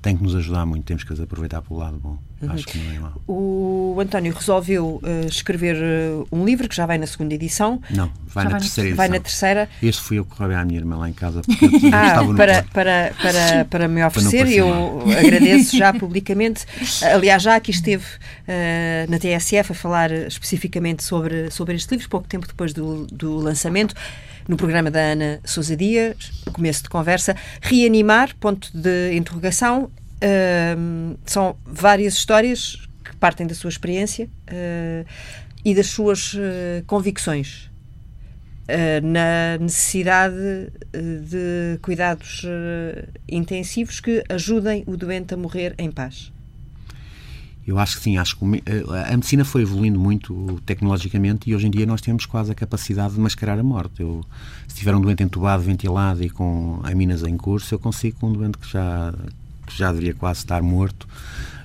[0.03, 2.19] tem que nos ajudar muito, temos que as aproveitar pelo lado bom.
[2.41, 2.53] Uhum.
[2.53, 3.23] Acho que não é mal.
[3.29, 7.83] O António resolveu uh, escrever uh, um livro que já vai na segunda edição.
[7.91, 8.97] Não, vai na vai terceira.
[8.97, 9.69] Vai na terceira.
[9.83, 12.23] Este fui eu que roubei à minha irmã lá em casa porque eu ah, estava
[12.25, 16.65] no para, para, para, para me oferecer, para eu agradeço já publicamente.
[17.13, 22.27] Aliás, já aqui esteve uh, na TSF a falar especificamente sobre, sobre este livro, pouco
[22.27, 23.95] tempo depois do, do lançamento
[24.51, 29.91] no programa da Ana Sousa Dias, começo de conversa, reanimar, ponto de interrogação,
[30.23, 35.07] Uh, são várias histórias que partem da sua experiência uh,
[35.65, 36.39] e das suas uh,
[36.87, 37.71] convicções
[39.03, 42.45] na necessidade de cuidados
[43.29, 46.33] intensivos que ajudem o doente a morrer em paz.
[47.67, 51.71] Eu acho que sim, acho que a medicina foi evoluindo muito tecnologicamente e hoje em
[51.71, 54.01] dia nós temos quase a capacidade de mascarar a morte.
[54.01, 54.25] Eu,
[54.67, 58.33] se tiver um doente entubado, ventilado e com aminas em curso, eu consigo com um
[58.33, 59.15] doente que já,
[59.67, 61.07] que já deveria quase estar morto,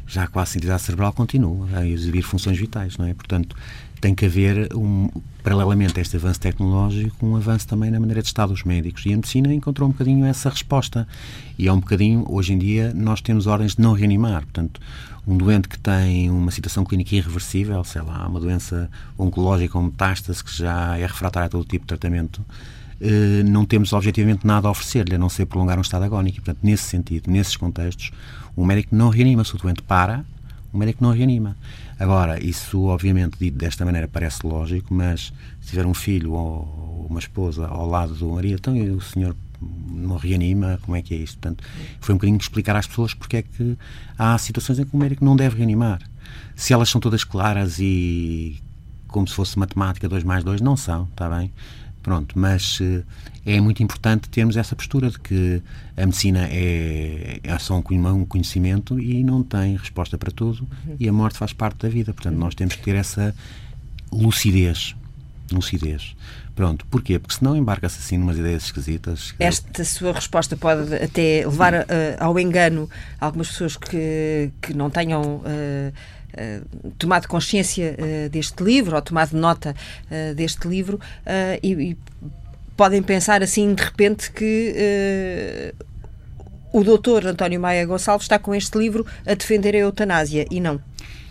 [0.06, 3.14] já com a entidade cerebral, continua a exibir funções vitais, não é?
[3.14, 3.56] Portanto,
[4.00, 5.10] tem que haver, um,
[5.41, 9.04] paralelamente a este avanço tecnológico, um avanço também na maneira de estar dos médicos.
[9.06, 11.08] E a medicina encontrou um bocadinho essa resposta.
[11.58, 14.43] E é um bocadinho, hoje em dia, nós temos ordens de não reanimar.
[14.43, 14.80] Portanto,
[15.28, 20.43] um doente que tem uma situação clínica irreversível, sei lá, uma doença oncológica ou metástase
[20.43, 22.45] que já é refratária a todo tipo de tratamento,
[23.01, 26.38] eh, não temos objetivamente nada a oferecer-lhe, a não ser prolongar um estado agónico.
[26.38, 28.11] portanto, nesse sentido, nesses contextos,
[28.55, 29.43] o médico não reanima.
[29.43, 30.23] Se o doente para,
[30.71, 31.57] o médico não reanima.
[31.99, 37.19] Agora, isso obviamente dito desta maneira parece lógico, mas se tiver um filho ou uma
[37.19, 41.38] esposa ao lado do marido, então o senhor não reanima, como é que é isto?
[41.39, 41.64] Portanto,
[41.99, 43.78] foi um bocadinho explicar às pessoas porque é que
[44.18, 46.01] há situações em que o médico não deve reanimar.
[46.56, 48.62] Se elas são todas claras e
[49.08, 51.51] como se fosse matemática 2 mais 2, não são, está bem?
[52.06, 53.03] Pronto, mas uh,
[53.45, 55.60] é muito importante termos essa postura de que
[55.97, 60.95] a medicina é, é só um conhecimento e não tem resposta para tudo uhum.
[60.99, 62.14] e a morte faz parte da vida.
[62.14, 63.34] Portanto, nós temos que ter essa
[64.12, 64.95] lucidez.
[65.51, 66.16] Lucidez.
[66.56, 67.20] Pronto, porquê?
[67.20, 69.36] Porque senão embarca-se assim numas ideias esquisitas.
[69.38, 71.86] Esta sua resposta pode até levar uh,
[72.18, 72.89] ao engano
[73.20, 75.38] algumas pessoas que, que não tenham.
[75.38, 75.93] Uh,
[76.36, 79.74] Uh, tomado consciência uh, deste livro ou tomado nota
[80.12, 80.99] uh, deste livro
[81.64, 81.97] e, e,
[82.76, 85.74] podem pensar assim de repente que
[86.74, 90.82] o doutor António Maia Gonçalves está com este livro a defender a eutanásia e não.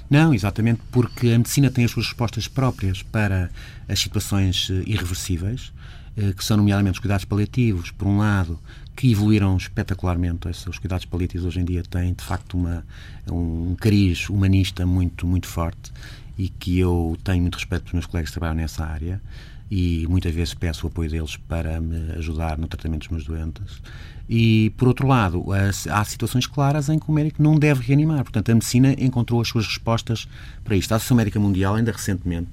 [0.08, 3.50] Não, exatamente porque a medicina tem as suas respostas próprias para
[3.88, 5.72] as situações eh, irreversíveis,
[6.16, 8.58] eh, que são nomeadamente os cuidados paliativos, por um lado,
[8.94, 10.48] que evoluíram espetacularmente.
[10.48, 12.84] Os cuidados paliativos hoje em dia têm, de facto, uma,
[13.30, 15.92] um cariz humanista muito, muito forte
[16.36, 19.20] e que eu tenho muito respeito pelos meus colegas que trabalham nessa área
[19.70, 23.80] e muitas vezes peço o apoio deles para me ajudar no tratamento dos meus doentes.
[24.28, 25.44] E, por outro lado,
[25.90, 28.22] há situações claras em que o médico não deve reanimar.
[28.22, 30.26] Portanto, a medicina encontrou as suas respostas
[30.62, 30.92] para isto.
[30.92, 32.48] A Associação Médica Mundial, ainda recentemente,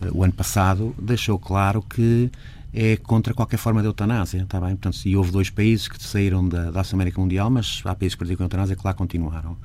[0.00, 2.30] eh, o ano passado, deixou claro que
[2.72, 4.70] é contra qualquer forma de eutanásia, está bem?
[4.70, 8.14] Portanto, e houve dois países que saíram da, da Associação América Mundial, mas há países
[8.14, 9.56] que praticam eutanásia que lá continuaram.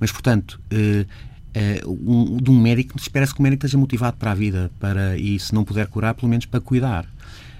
[0.00, 1.04] Mas, portanto, eh,
[1.52, 5.18] eh, um, de um médico, espera-se que o médico esteja motivado para a vida, para,
[5.18, 7.06] e se não puder curar, pelo menos para cuidar.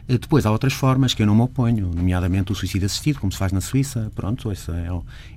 [0.09, 3.33] Eh, depois há outras formas que eu não me oponho, nomeadamente o suicídio assistido, como
[3.33, 4.11] se faz na Suíça.
[4.15, 4.89] Pronto, essa é,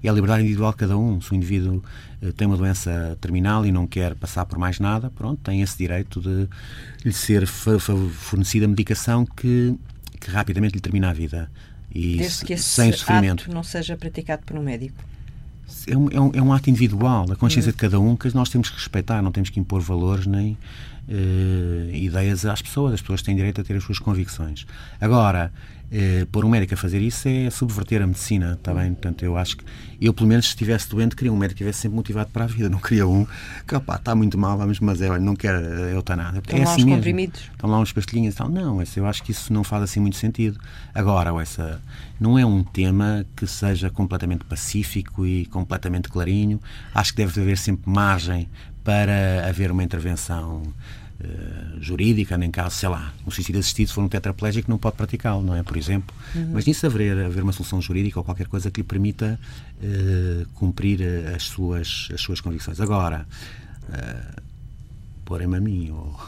[0.03, 1.19] é a liberdade individual de cada um.
[1.19, 1.83] Se o indivíduo
[2.21, 5.77] eh, tem uma doença terminal e não quer passar por mais nada, pronto, tem esse
[5.77, 6.47] direito de
[7.03, 9.75] lhe ser fornecida medicação que,
[10.19, 11.49] que rapidamente lhe termina a vida.
[11.91, 13.43] E Desde que esse sem sofrimento.
[13.45, 15.03] ato não seja praticado por um médico.
[15.87, 17.73] É um, é um, é um ato individual, a consciência hum.
[17.73, 20.57] de cada um, que nós temos que respeitar, não temos que impor valores nem
[21.09, 22.93] uh, ideias às pessoas.
[22.93, 24.65] As pessoas têm direito a ter as suas convicções.
[25.01, 25.51] Agora,
[25.91, 28.93] uh, pôr um médico a fazer isso é subverter a medicina, está bem?
[28.93, 29.65] Portanto, eu acho que
[29.99, 32.47] eu, pelo menos, se estivesse doente, queria um médico que estivesse sempre motivado para a
[32.47, 32.69] vida.
[32.69, 33.25] Não queria um
[33.67, 35.55] que, opá, está muito mal, vamos, mas é, não quer
[35.91, 36.39] eutanásia.
[36.39, 36.95] Estão é lá assim mesmo.
[36.95, 37.41] comprimidos.
[37.51, 38.49] Estão lá uns pastilhinhas e tal.
[38.49, 40.59] Não, eu acho que isso não faz assim muito sentido.
[40.93, 41.81] Agora, essa
[42.19, 46.61] não é um tema que seja completamente pacífico e completamente clarinho.
[46.93, 48.47] Acho que deve haver sempre margem
[48.83, 50.63] para haver uma intervenção
[51.23, 54.95] uh, jurídica, nem caso, sei lá, um suicídio assistido, se for um tetraplégico, não pode
[54.95, 55.63] praticá-lo, não é?
[55.63, 56.15] Por exemplo.
[56.35, 56.51] Uhum.
[56.53, 59.39] Mas nisso haver, haver uma solução jurídica ou qualquer coisa que lhe permita
[59.81, 62.79] uh, cumprir eh, as suas, as suas convicções.
[62.79, 63.27] Agora,
[63.89, 64.41] uh,
[65.25, 66.19] porem-me a mim, ou,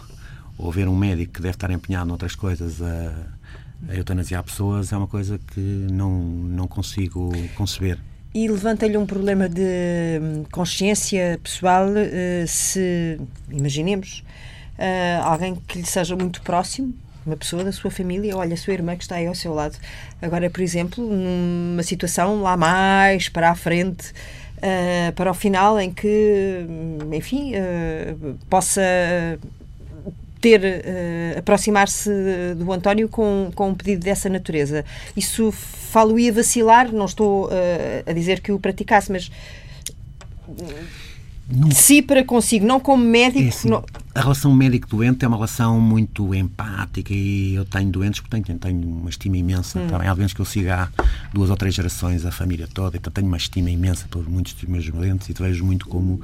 [0.57, 3.27] ou ver um médico que deve estar empenhado noutras coisas a,
[3.89, 7.97] a eutanasiar pessoas, é uma coisa que não, não consigo conceber.
[8.33, 9.61] E levanta-lhe um problema de
[10.21, 11.87] hum, consciência pessoal
[12.47, 13.19] se,
[13.49, 14.23] imaginemos,
[14.81, 16.93] uh, alguém que lhe seja muito próximo,
[17.25, 19.77] uma pessoa da sua família, olha, a sua irmã que está aí ao seu lado.
[20.21, 24.11] Agora, por exemplo, numa situação lá mais para a frente,
[24.57, 26.65] uh, para o final, em que,
[27.11, 28.81] enfim, uh, possa
[30.39, 32.09] ter, uh, aproximar-se
[32.55, 34.83] do António com, com um pedido dessa natureza.
[35.15, 37.49] Isso falo-ia vacilar, não estou
[38.05, 39.29] a dizer que o praticasse, mas
[41.51, 43.43] de si para consigo, não como médico.
[43.43, 43.83] É assim, não...
[44.13, 48.81] A relação médico-doente é uma relação muito empática e eu tenho doentes porque tenho, tenho
[48.81, 49.79] uma estima imensa.
[49.79, 49.87] Hum.
[49.87, 50.89] Também há doentes que eu sigo há
[51.33, 54.63] duas ou três gerações, a família toda, então tenho uma estima imensa por muitos dos
[54.63, 56.21] meus doentes e te vejo muito como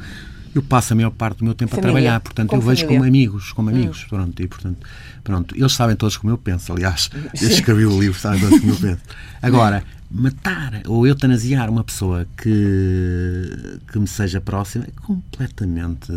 [0.55, 3.03] eu passo a maior parte do meu tempo família, a trabalhar, portanto eu vejo como
[3.03, 4.09] amigos, como amigos, hum.
[4.09, 4.87] pronto, e portanto,
[5.23, 7.09] pronto, eles sabem todos como eu penso, aliás,
[7.39, 9.01] eu escrevi o livro, sabem todos como eu penso.
[9.41, 16.11] Agora, matar ou eutanasiar uma pessoa que, que me seja próxima é completamente.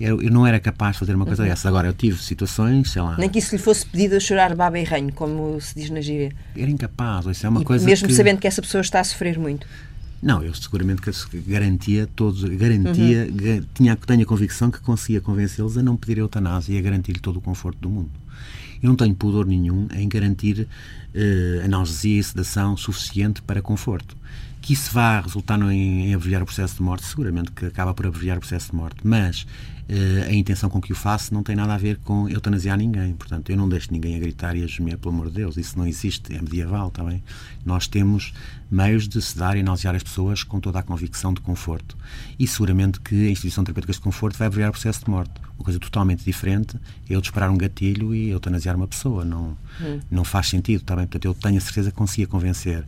[0.00, 1.48] Eu, eu não era capaz de fazer uma coisa uhum.
[1.48, 1.68] dessa.
[1.68, 3.16] Agora, eu tive situações, sei lá.
[3.16, 6.00] Nem que isso lhe fosse pedido a chorar baba e ranho, como se diz na
[6.00, 6.32] gíria.
[6.56, 7.84] Era incapaz, isso é uma e coisa.
[7.84, 8.14] Mesmo que...
[8.14, 9.66] sabendo que essa pessoa está a sofrer muito.
[10.20, 11.02] Não, eu seguramente
[11.46, 13.66] garantia todos, garantia, uhum.
[13.74, 17.36] tinha, tenho a convicção que conseguia convencê-los a não pedir eutanásia e a garantir-lhe todo
[17.36, 18.10] o conforto do mundo.
[18.84, 20.68] Eu não tenho pudor nenhum em garantir
[21.14, 24.14] uh, analgesia e sedação suficiente para conforto.
[24.60, 28.06] Que isso vá resultar em, em abreviar o processo de morte, seguramente que acaba por
[28.06, 29.46] abreviar o processo de morte, mas
[30.28, 33.12] a intenção com que o faço não tem nada a ver com eutanasiar ninguém.
[33.14, 35.56] Portanto, eu não deixo ninguém a gritar e a gemer, pelo amor de Deus.
[35.56, 37.22] Isso não existe, é medieval também.
[37.64, 38.32] Nós temos
[38.70, 41.96] meios de sedar e analisar as pessoas com toda a convicção de conforto.
[42.38, 45.32] E seguramente que a instituição terapêutica de conforto vai abreviar o processo de morte.
[45.56, 46.76] Uma coisa totalmente diferente
[47.08, 49.24] é eu disparar um gatilho e eutanasiar uma pessoa.
[49.24, 50.00] Não, hum.
[50.10, 51.06] não faz sentido, está bem?
[51.06, 52.84] Portanto, eu tenho a certeza que consiga convencer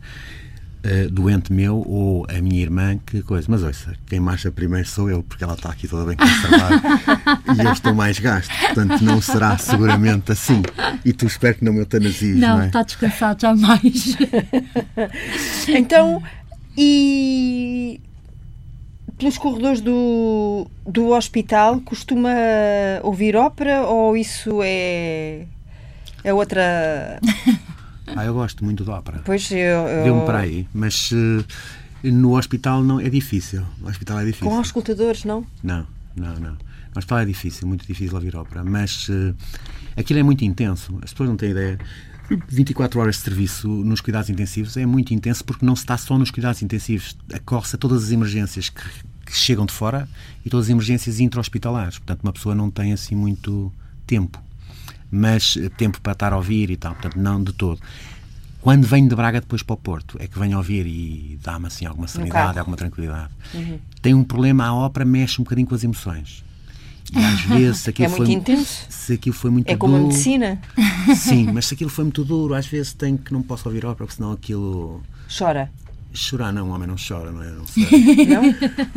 [0.87, 3.47] uh, doente meu ou a minha irmã, que coisa.
[3.49, 6.81] Mas ouça, quem marcha primeiro sou eu, porque ela está aqui toda bem conservada
[7.61, 8.51] e eu estou mais gasto.
[8.59, 10.61] Portanto, não será seguramente assim.
[11.03, 12.67] E tu espero que não me eutanasies, não, não é?
[12.67, 14.17] está descansado jamais.
[15.67, 16.23] então,
[16.77, 17.99] e
[19.17, 22.29] pelos corredores do, do hospital costuma
[23.03, 25.45] ouvir ópera ou isso é,
[26.23, 27.19] é outra.
[28.15, 29.21] Ah, eu gosto muito de ópera.
[29.25, 29.57] Pois eu.
[29.57, 30.03] eu...
[30.05, 31.45] Deu-me para aí, mas uh,
[32.03, 33.63] no hospital não é difícil.
[33.79, 34.47] No hospital é difícil.
[34.47, 35.45] Com escutadores, não?
[35.63, 35.85] Não,
[36.15, 36.51] não, não.
[36.51, 39.35] No hospital é difícil, muito difícil ouvir ópera, mas uh,
[39.95, 40.97] aquilo é muito intenso.
[41.03, 41.77] As pessoas não têm ideia.
[42.49, 46.17] 24 horas de serviço nos cuidados intensivos é muito intenso porque não se está só
[46.17, 47.17] nos cuidados intensivos.
[47.33, 48.83] Acorre-se a todas as emergências que,
[49.25, 50.09] que, chegam de fora
[50.45, 51.99] e todas as emergências intra-hospitalares.
[51.99, 53.71] Portanto, uma pessoa não tem assim muito
[54.05, 54.41] tempo
[55.11, 57.79] mas tempo para estar a ouvir e tal, portanto, não de todo.
[58.61, 61.67] Quando venho de Braga depois para o Porto, é que venho a ouvir e dá-me
[61.67, 63.31] assim alguma serenidade, alguma tranquilidade.
[63.53, 63.79] Uhum.
[64.01, 66.43] Tem um problema, a ópera mexe um bocadinho com as emoções.
[67.13, 68.65] E às vezes se aquilo é foi.
[68.89, 70.61] Se aquilo foi muito é como duro, a medicina.
[71.15, 74.05] Sim, mas se aquilo foi muito duro, às vezes tenho que não posso ouvir ópera,
[74.05, 75.01] porque senão aquilo.
[75.35, 75.71] Chora.
[76.17, 77.51] Chorar não, o homem não chora, não é?
[77.51, 78.25] Não sei.
[78.25, 78.41] Não?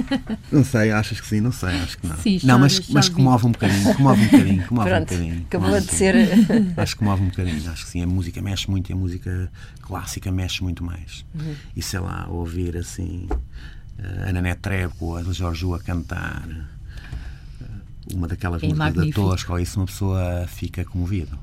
[0.51, 1.41] Não sei, achas que sim?
[1.41, 2.17] Não sei, acho que não.
[2.17, 5.43] Sim, não, mas, mas comove um bocadinho, comove um bocadinho, comove Pronto, um bocadinho.
[5.47, 6.15] Acabou de ser.
[6.77, 8.03] Acho que comove um bocadinho, acho que sim.
[8.03, 9.53] A música mexe muito e a música
[9.83, 11.25] clássica mexe muito mais.
[11.35, 11.55] Uhum.
[11.77, 18.27] E sei lá, ouvir assim uh, a Nané Trebo, a Jorge a cantar uh, uma
[18.29, 21.39] daquelas é músicas da Tosca, ou isso uma pessoa fica comovida.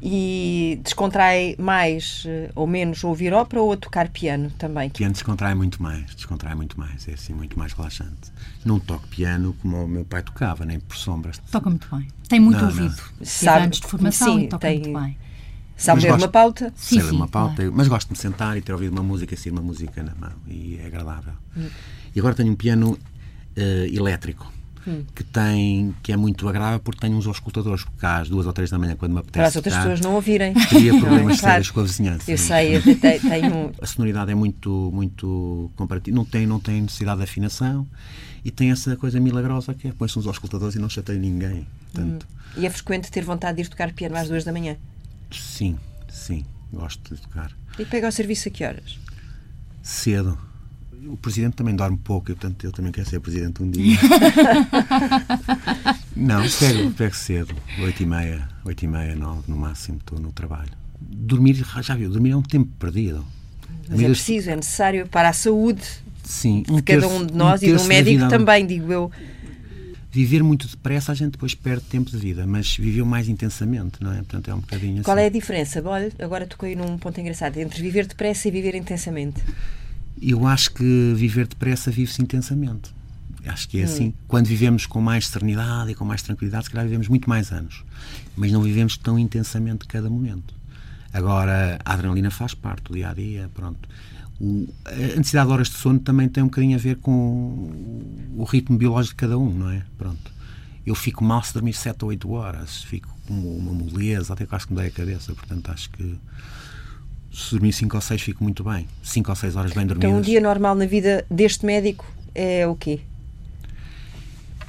[0.00, 4.90] E descontrai mais eh, ou menos ouvir ópera ou a tocar piano também?
[4.90, 8.30] Piano descontrai muito mais, descontrai muito mais, é assim muito mais relaxante.
[8.62, 11.38] Não toco piano como o meu pai tocava, nem por sombras.
[11.50, 12.08] Toca muito bem.
[12.28, 12.94] Tem muito não, ouvido.
[13.18, 13.26] Não.
[13.26, 14.80] Sabe, anos de formação sim, e toca tem...
[14.80, 15.18] muito bem.
[15.78, 16.72] Sabe ler uma pauta?
[16.76, 17.72] Sim, ler uma pauta, claro.
[17.74, 20.32] mas gosto de me sentar e ter ouvido uma música, assim, uma música na mão
[20.46, 21.34] e é agradável.
[21.56, 21.68] Hum.
[22.14, 24.50] E agora tenho um piano uh, elétrico
[24.86, 25.04] hum.
[25.14, 28.70] que tem que é muito agradável porque tem uns auscultadores, porque às duas ou três
[28.70, 29.38] da manhã, quando me apetece.
[29.38, 30.54] Para as outras pessoas não ouvirem.
[30.68, 31.54] Teria problemas claro.
[31.54, 32.30] sérios com a vizinhança.
[32.30, 33.72] Eu sei, eu tenho.
[33.80, 37.86] A sonoridade é muito, muito comparativa, não tem, não tem necessidade de afinação
[38.44, 41.66] e tem essa coisa milagrosa que é põe-se uns auscultadores e não chateia ninguém.
[41.92, 42.36] Portanto, hum.
[42.56, 44.76] E é frequente ter vontade de ir tocar piano às duas da manhã?
[45.30, 45.78] Sim,
[46.08, 47.52] sim, gosto de tocar.
[47.78, 48.98] E pega ao serviço a que horas?
[49.82, 50.38] Cedo
[51.06, 53.96] o presidente também dorme pouco, e, portanto ele também quer ser presidente um dia.
[56.16, 60.32] não, pego, pego cedo, oito e meia, oito e meia, nove no máximo, estou no
[60.32, 60.70] trabalho.
[61.00, 63.24] Dormir, já viu, dormir é um tempo perdido.
[63.88, 65.82] Mas é preciso, é necessário para a saúde
[66.24, 69.10] Sim, um de cada um de nós um e do médico também, digo eu.
[70.10, 74.12] Viver muito depressa a gente depois perde tempo de vida, mas viveu mais intensamente, não
[74.12, 74.16] é?
[74.16, 75.24] Portanto, é um bocadinho Qual assim.
[75.24, 75.82] é a diferença?
[75.84, 79.42] Olha, agora tocou aí num ponto engraçado, entre viver depressa e viver intensamente
[80.20, 82.94] eu acho que viver depressa vive-se intensamente.
[83.46, 83.84] Acho que é hum.
[83.84, 84.14] assim.
[84.26, 87.84] Quando vivemos com mais serenidade e com mais tranquilidade, se calhar vivemos muito mais anos.
[88.36, 90.54] Mas não vivemos tão intensamente cada momento.
[91.12, 93.88] Agora, a adrenalina faz parte do dia a dia, pronto.
[94.38, 97.70] O, a necessidade de horas de sono também tem um bocadinho a ver com
[98.36, 99.82] o ritmo biológico de cada um, não é?
[99.96, 100.32] Pronto.
[100.84, 104.66] Eu fico mal se dormir 7 ou 8 horas, fico com uma moleza, até quase
[104.66, 106.18] que me dói a cabeça, portanto acho que
[107.36, 108.88] se dormir 5 ou 6 fico muito bem.
[109.02, 110.08] 5 ou 6 horas bem dormidas.
[110.08, 113.00] Então um dia normal na vida deste médico é o quê?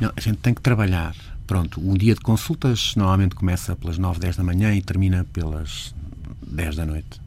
[0.02, 1.16] Não, a gente tem que trabalhar.
[1.48, 5.96] Pronto, o dia de consultas normalmente começa pelas 9, 10 da manhã e termina pelas
[6.46, 7.22] 10 da noite.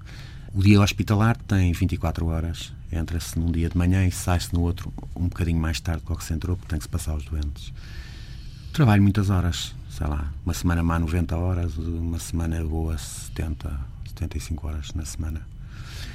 [0.55, 2.73] O dia hospitalar tem 24 horas.
[2.93, 6.25] Entra-se num dia de manhã e sai-se no outro um bocadinho mais tarde do que
[6.25, 7.73] se entrou, porque tem que se passar os doentes.
[8.73, 13.71] Trabalho muitas horas, sei lá, uma semana má 90 horas, uma semana boa 70,
[14.21, 15.41] 75 horas na semana.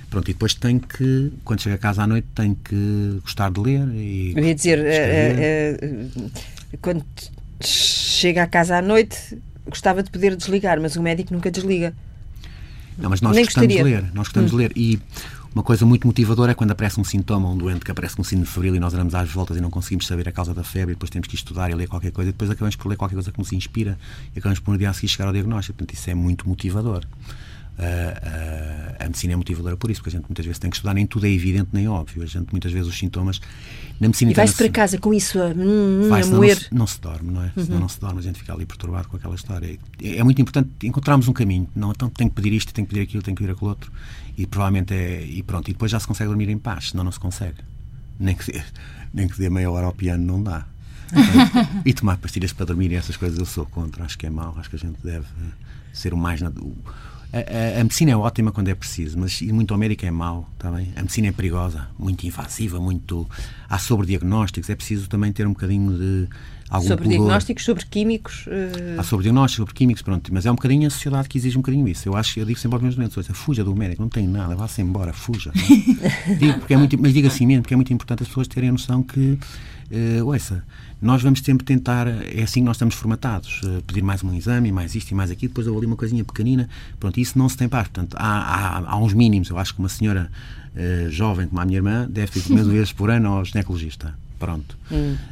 [0.10, 3.60] Pronto, e depois tem que, quando chega a casa à noite, tem que gostar de
[3.60, 4.34] ler e.
[4.36, 6.32] Eu ia dizer, uh, uh, uh,
[6.82, 7.03] quando
[7.62, 9.38] chega à casa à noite,
[9.68, 11.93] gostava de poder desligar, mas o médico nunca desliga.
[12.97, 13.97] Não, mas nós Nem gostamos gostaria.
[13.97, 14.14] de ler.
[14.14, 14.58] Nós gostamos Hum.
[14.58, 14.72] de ler.
[14.76, 14.99] E
[15.53, 18.26] uma coisa muito motivadora é quando aparece um sintoma, um doente que aparece com um
[18.26, 20.91] sino febril e nós andamos às voltas e não conseguimos saber a causa da febre
[20.91, 23.16] e depois temos que estudar e ler qualquer coisa e depois acabamos por ler qualquer
[23.16, 23.97] coisa que nos inspira
[24.34, 25.78] e acabamos por no dia a seguir chegar ao diagnóstico.
[25.78, 27.03] Portanto, isso é muito motivador.
[27.78, 30.93] Ah, a medicina é motivadora por isso, porque a gente muitas vezes tem que estudar,
[30.93, 32.23] nem tudo é evidente nem óbvio.
[32.23, 33.39] A gente muitas vezes os sintomas
[33.99, 36.57] na medicina E vai-se para casa com isso a, hum, Vai, a senão não moer.
[36.57, 37.51] se, não se dorme, não é?
[37.57, 39.78] Senão não se dorme, a gente fica ali perturbado com aquela história.
[40.01, 41.67] É, é muito importante encontrarmos um caminho.
[41.76, 43.91] Não, então tenho que pedir isto, tenho que pedir aquilo, tenho que pedir aquilo outro.
[44.38, 45.23] E provavelmente é.
[45.26, 47.57] E pronto, e depois já se consegue dormir em paz, senão não se consegue.
[48.19, 48.61] Nem que dê,
[49.13, 50.65] nem que dê meia hora ao piano, não dá.
[51.86, 54.55] E tomar pastilhas para dormir e essas coisas eu sou contra, acho que é mau,
[54.57, 55.26] acho que a gente deve
[55.93, 56.41] ser o mais.
[56.41, 56.76] o-
[57.36, 60.49] A, a- a medicina é ótima quando é preciso, mas muito ao médico é mau,
[60.53, 60.93] está bem?
[60.95, 63.27] A medicina é perigosa, muito invasiva, muito.
[63.69, 66.27] Há sobrediagnósticos, é preciso também ter um bocadinho de.
[66.67, 67.17] Algum Sobre pudor.
[67.19, 68.45] diagnósticos, sobre químicos.
[68.47, 71.57] eh, Há sobre diagnósticos, sobre químicos, pronto, mas é um bocadinho a sociedade que exige
[71.57, 72.09] um bocadinho isso.
[72.09, 74.81] Eu acho, eu digo sempre aos meus doentes, fuja do médico, não tem nada, vá-se
[74.81, 75.51] embora, fuja.
[76.39, 78.69] digo porque é muito, mas digo assim mesmo, porque é muito importante as pessoas terem
[78.69, 79.38] a noção que,
[79.91, 80.63] eh, ouça,
[81.01, 84.71] nós vamos sempre tentar, é assim que nós estamos formatados, eh, pedir mais um exame,
[84.71, 86.69] mais isto e mais aquilo, depois eu ali uma coisinha pequenina,
[86.99, 87.87] pronto, isso não se tem paz.
[87.87, 90.31] Portanto, há, há, há uns mínimos, eu acho que uma senhora
[90.75, 93.45] eh, jovem como a minha irmã deve ter pelo menos uma vez por ano ao
[93.45, 94.13] ginecologista.
[94.37, 94.77] Pronto.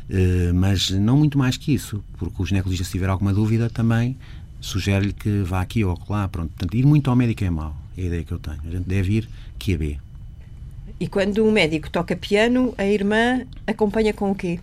[0.09, 4.17] Eh, mas não muito mais que isso, porque o ginecologista, se tiver alguma dúvida, também
[4.61, 6.27] sugere-lhe que vá aqui ou lá.
[6.27, 6.49] Pronto.
[6.49, 7.75] Portanto, ir muito ao médico é mau.
[7.97, 8.59] É a ideia que eu tenho.
[8.65, 9.97] A gente deve ir que a B.
[10.99, 14.59] E quando o médico toca piano, a irmã acompanha com o quê?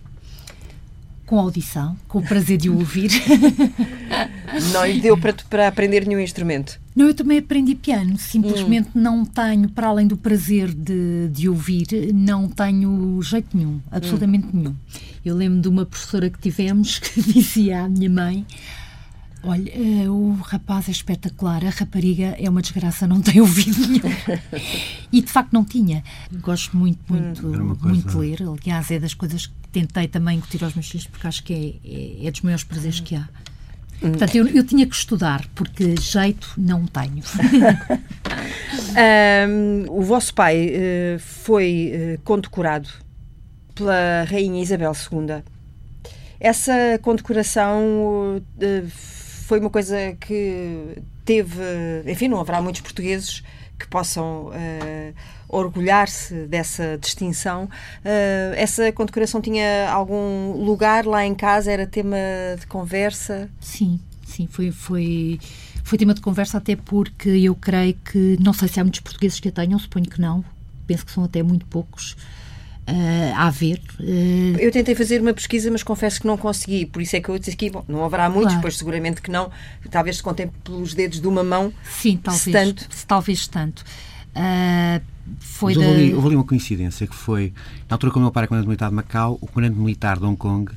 [1.31, 3.09] Com audição, com o prazer de o ouvir.
[4.73, 6.77] Não lhe deu para, para aprender nenhum instrumento.
[6.93, 11.87] Não, eu também aprendi piano, simplesmente não tenho, para além do prazer de, de ouvir,
[12.13, 14.75] não tenho jeito nenhum, absolutamente nenhum.
[15.23, 18.45] Eu lembro de uma professora que tivemos que dizia à minha mãe:
[19.43, 24.01] Olha, eh, o rapaz é espetacular, a rapariga é uma desgraça, não tem ouvido nenhum.
[25.11, 26.03] e de facto não tinha.
[26.41, 28.43] Gosto muito, muito, uma coisa- muito de ler.
[28.43, 32.23] Aliás, é das coisas que tentei também incutir aos meus filhos, porque acho que é,
[32.23, 33.27] é, é dos maiores prazeres que há.
[33.99, 37.21] Portanto, eu, eu tinha que estudar, porque jeito não tenho.
[38.95, 42.89] Ahm, o vosso pai eh, foi eh, condecorado
[43.75, 45.43] pela Rainha Isabel II.
[46.39, 48.83] Essa condecoração eh,
[49.51, 50.95] foi uma coisa que
[51.25, 51.61] teve.
[52.07, 53.43] Enfim, não haverá muitos portugueses
[53.77, 55.11] que possam eh,
[55.49, 57.69] orgulhar-se dessa distinção.
[58.05, 61.69] Eh, essa condecoração tinha algum lugar lá em casa?
[61.69, 62.15] Era tema
[62.57, 63.49] de conversa?
[63.59, 65.37] Sim, sim, foi, foi,
[65.83, 69.37] foi tema de conversa, até porque eu creio que, não sei se há muitos portugueses
[69.37, 70.45] que a tenham, suponho que não,
[70.87, 72.15] penso que são até muito poucos
[72.87, 73.79] ah, a haver.
[73.99, 74.03] ah,
[74.59, 76.85] Eu tentei fazer uma pesquisa, mas confesso que não consegui.
[76.85, 78.61] Por isso é que eu disse aqui, bom, não haverá muitos, Claro.
[78.61, 79.49] pois seguramente que não.
[79.89, 81.71] Talvez se contem pelos dedos de uma mão.
[81.83, 82.87] sim, talvez Se tanto.
[82.89, 83.83] se talvez tanto.
[84.35, 85.01] Ah,
[85.39, 85.89] foi Mas da...
[85.89, 87.53] houve, ali, houve ali uma coincidência que foi,
[87.89, 90.25] na altura que o meu pai era comandante militar de Macau, o comandante militar de
[90.25, 90.71] Hong Kong,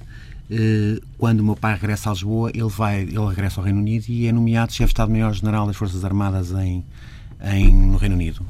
[0.51, 4.05] eh, quando o meu pai regressa a Lisboa, ele, vai, ele regressa ao Reino Unido
[4.09, 6.85] e é nomeado chefe de Estado-Maior-General das Forças Armadas em,
[7.43, 8.45] em, no Reino Unido.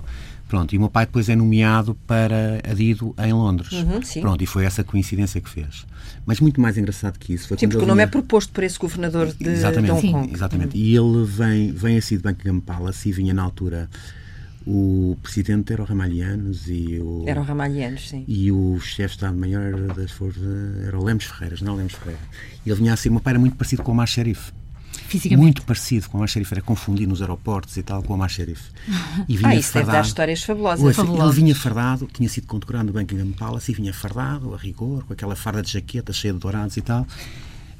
[0.49, 3.72] Pronto, e o meu pai depois é nomeado para adido em Londres.
[3.72, 4.01] Uhum.
[4.20, 5.86] Pronto, e foi essa coincidência que fez.
[6.26, 8.62] Mas muito mais engraçado que isso foi Sim, porque o nome é vinha- proposto por
[8.62, 10.12] esse governador de, de Exatamente, Hong Sim.
[10.12, 10.32] Kong.
[10.32, 10.76] exatamente.
[10.78, 13.88] E ele vem, vem assim de Buckingham Palace e vinha na altura
[14.66, 18.24] o presidente era o Ramalhianos e o, Eram ramalhianos, sim.
[18.26, 20.42] e o chefe de Estado-Maior das Forças
[20.86, 22.20] era o Lemos Ferreiras, não Lemos Ferreira.
[22.64, 24.53] Ele vinha assim, o meu pai era muito parecido com o Mar Sheriff.
[25.18, 25.42] Fisicamente.
[25.42, 28.28] Muito parecido com o Mar Sheriff, era confundido nos aeroportos e tal com o Mar
[28.30, 28.62] Sheriff.
[29.28, 30.84] E Ah, isso deve dar histórias fabulosas.
[30.84, 31.36] Ouça, ele Fabulosas.
[31.36, 35.36] vinha fardado, tinha sido condecorado no Buckingham Palace e vinha fardado, a rigor, com aquela
[35.36, 37.06] farda de jaqueta cheia de dourados e tal.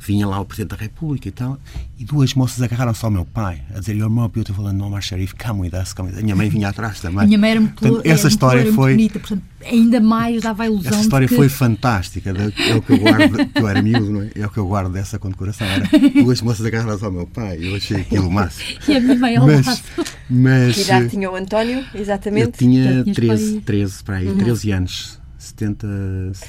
[0.07, 1.59] Vinha lá o Presidente da República e tal,
[1.99, 5.35] e duas moças agarraram-se ao meu pai, a dizer You're more beautiful than Omar Sharif,
[5.35, 6.21] come with us, come with us.
[6.21, 7.27] A minha mãe vinha atrás também.
[7.27, 10.43] Minha mãe era muito, Portanto, era essa muito história muito foi bonita, portanto, ainda mais
[10.43, 11.35] dava a ilusão essa história que...
[11.35, 14.31] foi fantástica, é o que eu guardo, que eu era miúdo, não é?
[14.35, 15.67] É o que eu guardo dessa condecoração.
[15.67, 15.89] Era
[16.23, 18.65] duas moças agarradas ao meu pai, eu achei aquilo o máximo.
[18.87, 19.83] E a minha mãe ao Mas,
[20.29, 22.59] mas Que idade eh, tinha o António, eu exatamente?
[22.59, 25.24] tinha Já tinhas 13, pai- 13 para aí, 13 anos.
[25.45, 25.87] 70.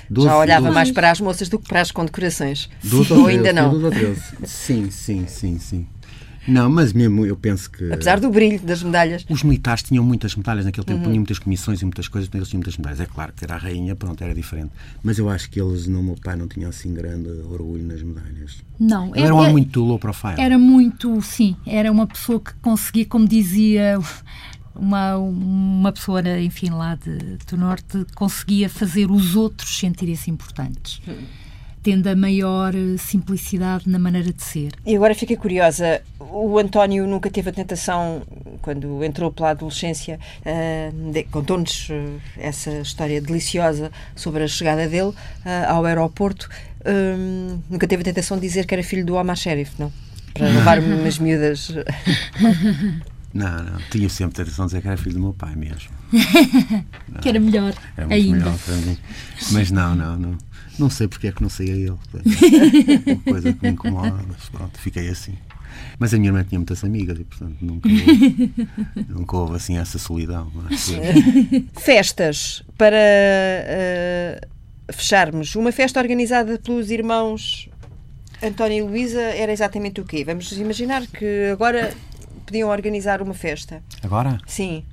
[0.10, 2.70] 12, Já olhava 12, mais para as moças do que para as condecorações.
[2.84, 3.70] 12 Ou ou ainda 13, não.
[3.72, 4.22] 12 ou 13.
[4.46, 5.88] Sim, sim, sim, sim.
[6.48, 7.92] Não, mas mesmo eu penso que.
[7.92, 9.26] Apesar do brilho das medalhas.
[9.28, 10.94] Os militares tinham muitas medalhas naquele Uhum.
[10.94, 13.00] tempo, punham muitas comissões e muitas coisas, eles tinham muitas medalhas.
[13.00, 14.70] É claro que era a rainha, pronto, era diferente.
[15.02, 18.58] Mas eu acho que eles, no meu pai, não tinham assim grande orgulho nas medalhas.
[18.80, 20.36] Não, Ele era um homem muito low profile.
[20.38, 23.98] Era muito, sim, era uma pessoa que conseguia, como dizia
[24.76, 31.02] uma, uma pessoa, enfim, lá de, do Norte, conseguia fazer os outros sentirem-se importantes,
[31.84, 34.72] tendo a maior eh, simplicidade na maneira de ser.
[34.86, 36.02] E agora fiquei curiosa.
[36.20, 38.24] O António nunca teve a tentação,
[38.62, 40.20] quando entrou pela adolescência,
[41.12, 45.14] de- contou-nos ah, essa história deliciosa sobre a chegada dele
[45.46, 46.50] ah, ao aeroporto.
[46.88, 49.92] Hum, nunca teve a tentação de dizer que era filho do Omar Sheriff, não?
[50.34, 51.72] Para levar umas miúdas.
[53.36, 53.80] Não, não.
[53.92, 55.92] Tinha sempre a tentação de dizer que era filho do meu pai mesmo.
[57.22, 58.38] Que era melhor Era muito ainda.
[58.38, 58.98] melhor para mim.
[59.52, 60.38] Mas não, não, não.
[60.80, 61.98] Não sei porque é que não saía ele.
[62.14, 65.34] É uma coisa que me incomoda, mas pronto, fiquei assim.
[66.00, 68.54] Mas a minha irmã tinha muitas amigas e, portanto, nunca houve,
[69.10, 70.52] nunca houve assim essa solidão.
[70.70, 71.64] eu.
[71.82, 74.48] Festas para ah,
[74.94, 75.56] fecharmos.
[75.56, 77.70] Uma festa organizada pelos irmãos
[78.42, 80.24] António e Luísa era exatamente o quê?
[80.24, 81.94] Vamos imaginar que agora
[82.46, 83.82] podiam organizar uma festa.
[84.04, 84.38] Agora?
[84.48, 84.84] Sim.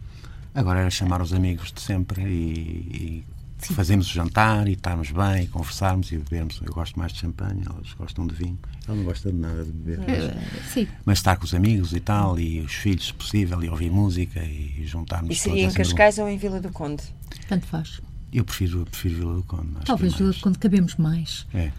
[0.54, 3.24] Agora era chamar os amigos de sempre e,
[3.68, 6.60] e fazermos o jantar e estarmos bem e conversarmos e bebermos.
[6.64, 8.58] Eu gosto mais de champanhe, elas gostam de vinho.
[8.86, 10.00] Ela não gosta de nada de beber.
[10.06, 10.88] Mas, Sim.
[11.04, 14.42] mas estar com os amigos e tal, e os filhos, se possível, e ouvir música
[14.42, 17.02] e juntarmos E seria todos em assim, Cascais ou em Vila do Conde?
[17.48, 18.00] Tanto faz.
[18.32, 19.68] Eu prefiro, prefiro Vila do Conde.
[19.84, 21.46] Talvez é mais- quando cabemos mais.
[21.54, 21.70] É.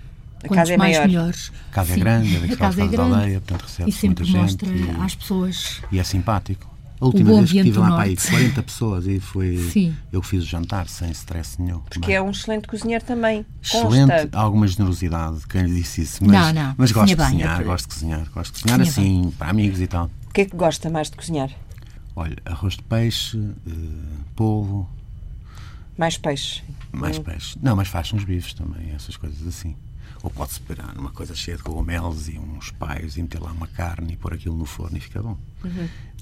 [0.44, 1.08] A Quantos casa é mais maior.
[1.08, 1.52] melhores.
[1.72, 2.00] A casa é Sim.
[2.02, 3.14] grande, é a daquelas casa é grande.
[3.16, 6.74] aldeia, portanto recebe e sempre muita mostra gente e- às pessoas E é simpático.
[7.02, 8.30] A última bom vez que ambiente estive lá para aí, norte.
[8.32, 9.96] 40 pessoas e foi Sim.
[10.12, 11.80] eu que fiz o jantar sem stress nenhum.
[11.80, 12.16] Porque Bem.
[12.16, 13.46] é um excelente cozinheiro também.
[13.62, 14.30] Excelente, Consta.
[14.40, 16.20] alguma generosidade, quem lhe disse isso.
[16.26, 18.62] Mas, Não, não, mas gosto de cozinha bem, cozinhar, é gosto de cozinhar, gosto de
[18.62, 20.10] cozinhar Cozinha assim, para amigos e tal.
[20.30, 21.50] O que é que gosta mais de cozinhar?
[22.16, 23.38] Olha, arroz de peixe,
[23.68, 23.72] eh,
[24.36, 24.90] polvo,
[25.98, 26.64] Mais peixe.
[26.92, 27.58] mais peixe.
[27.62, 29.76] Não, mas faz uns bifes também, essas coisas assim.
[30.24, 33.68] Ou pode-se pegar numa coisa cheia de cogumelos e uns paios e meter lá uma
[33.68, 35.38] carne e pôr aquilo no forno e fica bom.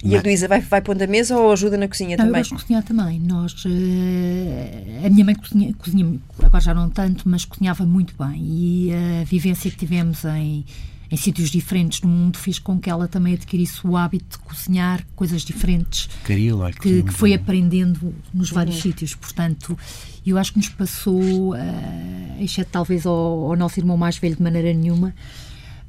[0.03, 2.29] E a Mas- Luísa vai, vai pondo a mesa ou ajuda na cozinha Não, eu
[2.29, 2.41] também?
[2.41, 3.19] gosto de cozinhar também.
[3.19, 8.41] Nós, eh, a minha mãe cozinha, cozinha, agora já não tanto, mas cozinhava muito bem.
[8.43, 10.65] E a vivência que tivemos em,
[11.11, 15.05] em sítios diferentes no mundo fez com que ela também adquirisse o hábito de cozinhar
[15.15, 19.15] coisas diferentes Caril, olha, que, que foi aprendendo nos vários sítios.
[19.15, 19.77] Portanto,
[20.25, 24.41] eu acho que nos passou, eh, exceto talvez ao, ao nosso irmão mais velho de
[24.41, 25.13] maneira nenhuma,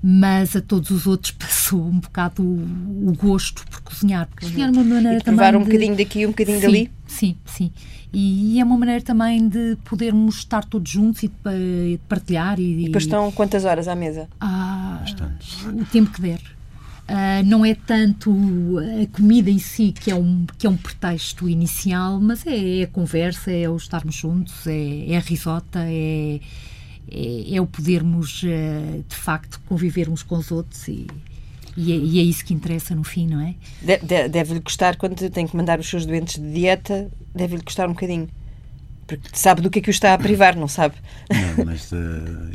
[0.03, 4.27] mas a todos os outros passou um bocado o, o gosto por cozinhar.
[4.29, 6.61] Porque cozinhar é uma maneira E de provar também um de- bocadinho daqui, um bocadinho
[6.61, 6.91] sim, dali?
[7.07, 7.71] Sim, sim.
[8.13, 11.35] E é uma maneira também de podermos estar todos juntos e de,
[11.93, 14.29] de partilhar e, Depois estão quantas horas à mesa?
[14.41, 15.63] ah, Bastantes.
[15.65, 16.41] o tempo que der.
[17.09, 18.31] Ah, não é tanto
[18.79, 22.83] a comida em si que é um, que é um pretexto inicial, mas é, é
[22.85, 26.39] a conversa, é o estarmos juntos, é, é a risota, é,
[27.11, 31.07] é, é o podermos ah, de facto conviver uns com os outros e,
[31.77, 33.55] e, é, e é isso que interessa no fim, não é?
[33.81, 37.89] De- de- Deve-lhe custar, quando tem que mandar os seus doentes de dieta, deve-lhe custar
[37.89, 38.29] um bocadinho.
[39.07, 40.95] Porque sabe do que é que o está a privar, não sabe?
[41.29, 41.97] Não, mas eh,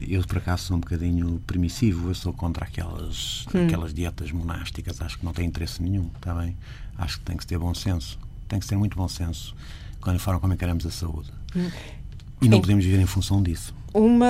[0.07, 5.19] eu por acaso sou um bocadinho permissivo, eu sou contra aquelas, aquelas dietas monásticas, acho
[5.19, 6.55] que não tem interesse nenhum, está bem?
[6.97, 8.17] Acho que tem que ter bom senso,
[8.47, 9.53] tem que ter muito bom senso
[9.99, 11.29] quando a forma como encaramos a saúde.
[12.41, 13.73] E não podemos viver em função disso.
[13.93, 14.27] Uma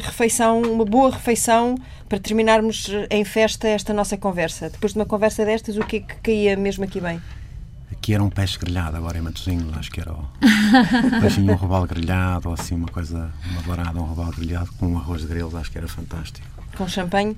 [0.00, 1.74] refeição, uma boa refeição
[2.08, 4.70] para terminarmos em festa esta nossa conversa.
[4.70, 7.20] Depois de uma conversa destas, o que é que caía mesmo aqui bem?
[7.90, 10.28] Aqui era um peixe grelhado, agora em Matosinhos, acho que era o
[11.20, 14.98] peixinho, um robalo grelhado, ou assim uma coisa, uma dourada, um robalo grelhado com um
[14.98, 16.46] arroz de acho que era fantástico.
[16.76, 17.36] Com champanhe?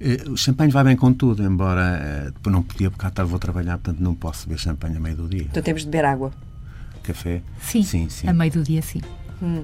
[0.00, 3.30] Eh, O champanhe vai bem com tudo, embora eh, depois não podia, porque à tarde
[3.30, 5.42] vou trabalhar, portanto não posso beber champanhe a meio do dia.
[5.42, 6.30] Então temos de beber água.
[7.02, 7.40] Café?
[7.62, 8.28] Sim, Sim, sim.
[8.28, 9.00] a meio do dia, sim.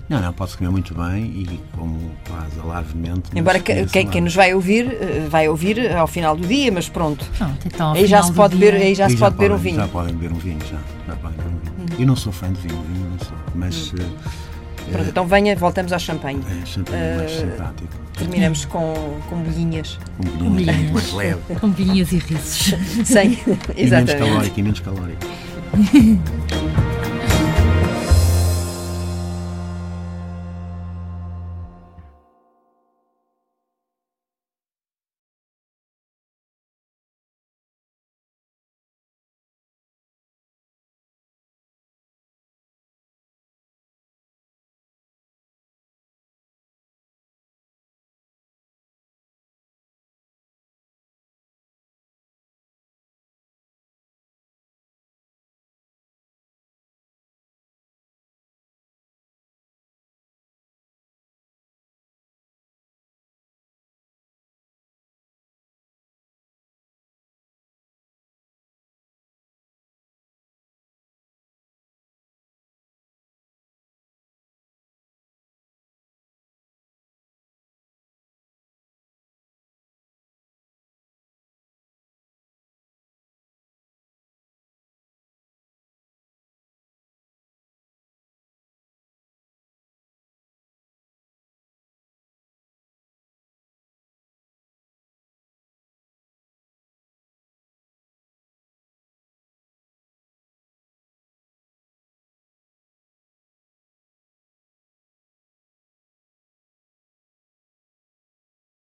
[0.08, 3.24] Não, não, pode-se comer muito bem e como quase alarvemente.
[3.30, 6.72] mas Embora que- quem, quem nos vai ouvir, eh, vai ouvir ao final do dia,
[6.72, 7.22] mas pronto.
[7.36, 9.76] Pronto, então, Aí já se pode beber, aí já se pode beber um vinho.
[9.76, 10.78] Já podem beber um vinho, já.
[11.06, 12.00] já podem beber um vinho.
[12.00, 15.92] Eu não sou fã de vinho, vinho não sou, mas eh, Pronto, então venha, voltamos
[15.92, 16.40] ao champanhe.
[16.62, 17.94] é champanhe é mais Eh, simpático.
[18.16, 18.94] Terminamos com,
[19.28, 19.98] com bolhinhas.
[20.16, 22.74] Com muito mais bilhinhas, leve com bilhinhas e risos.
[23.04, 23.32] Sem.
[23.32, 24.16] e menos Exatamente.
[24.16, 25.20] calórico, e menos calórico.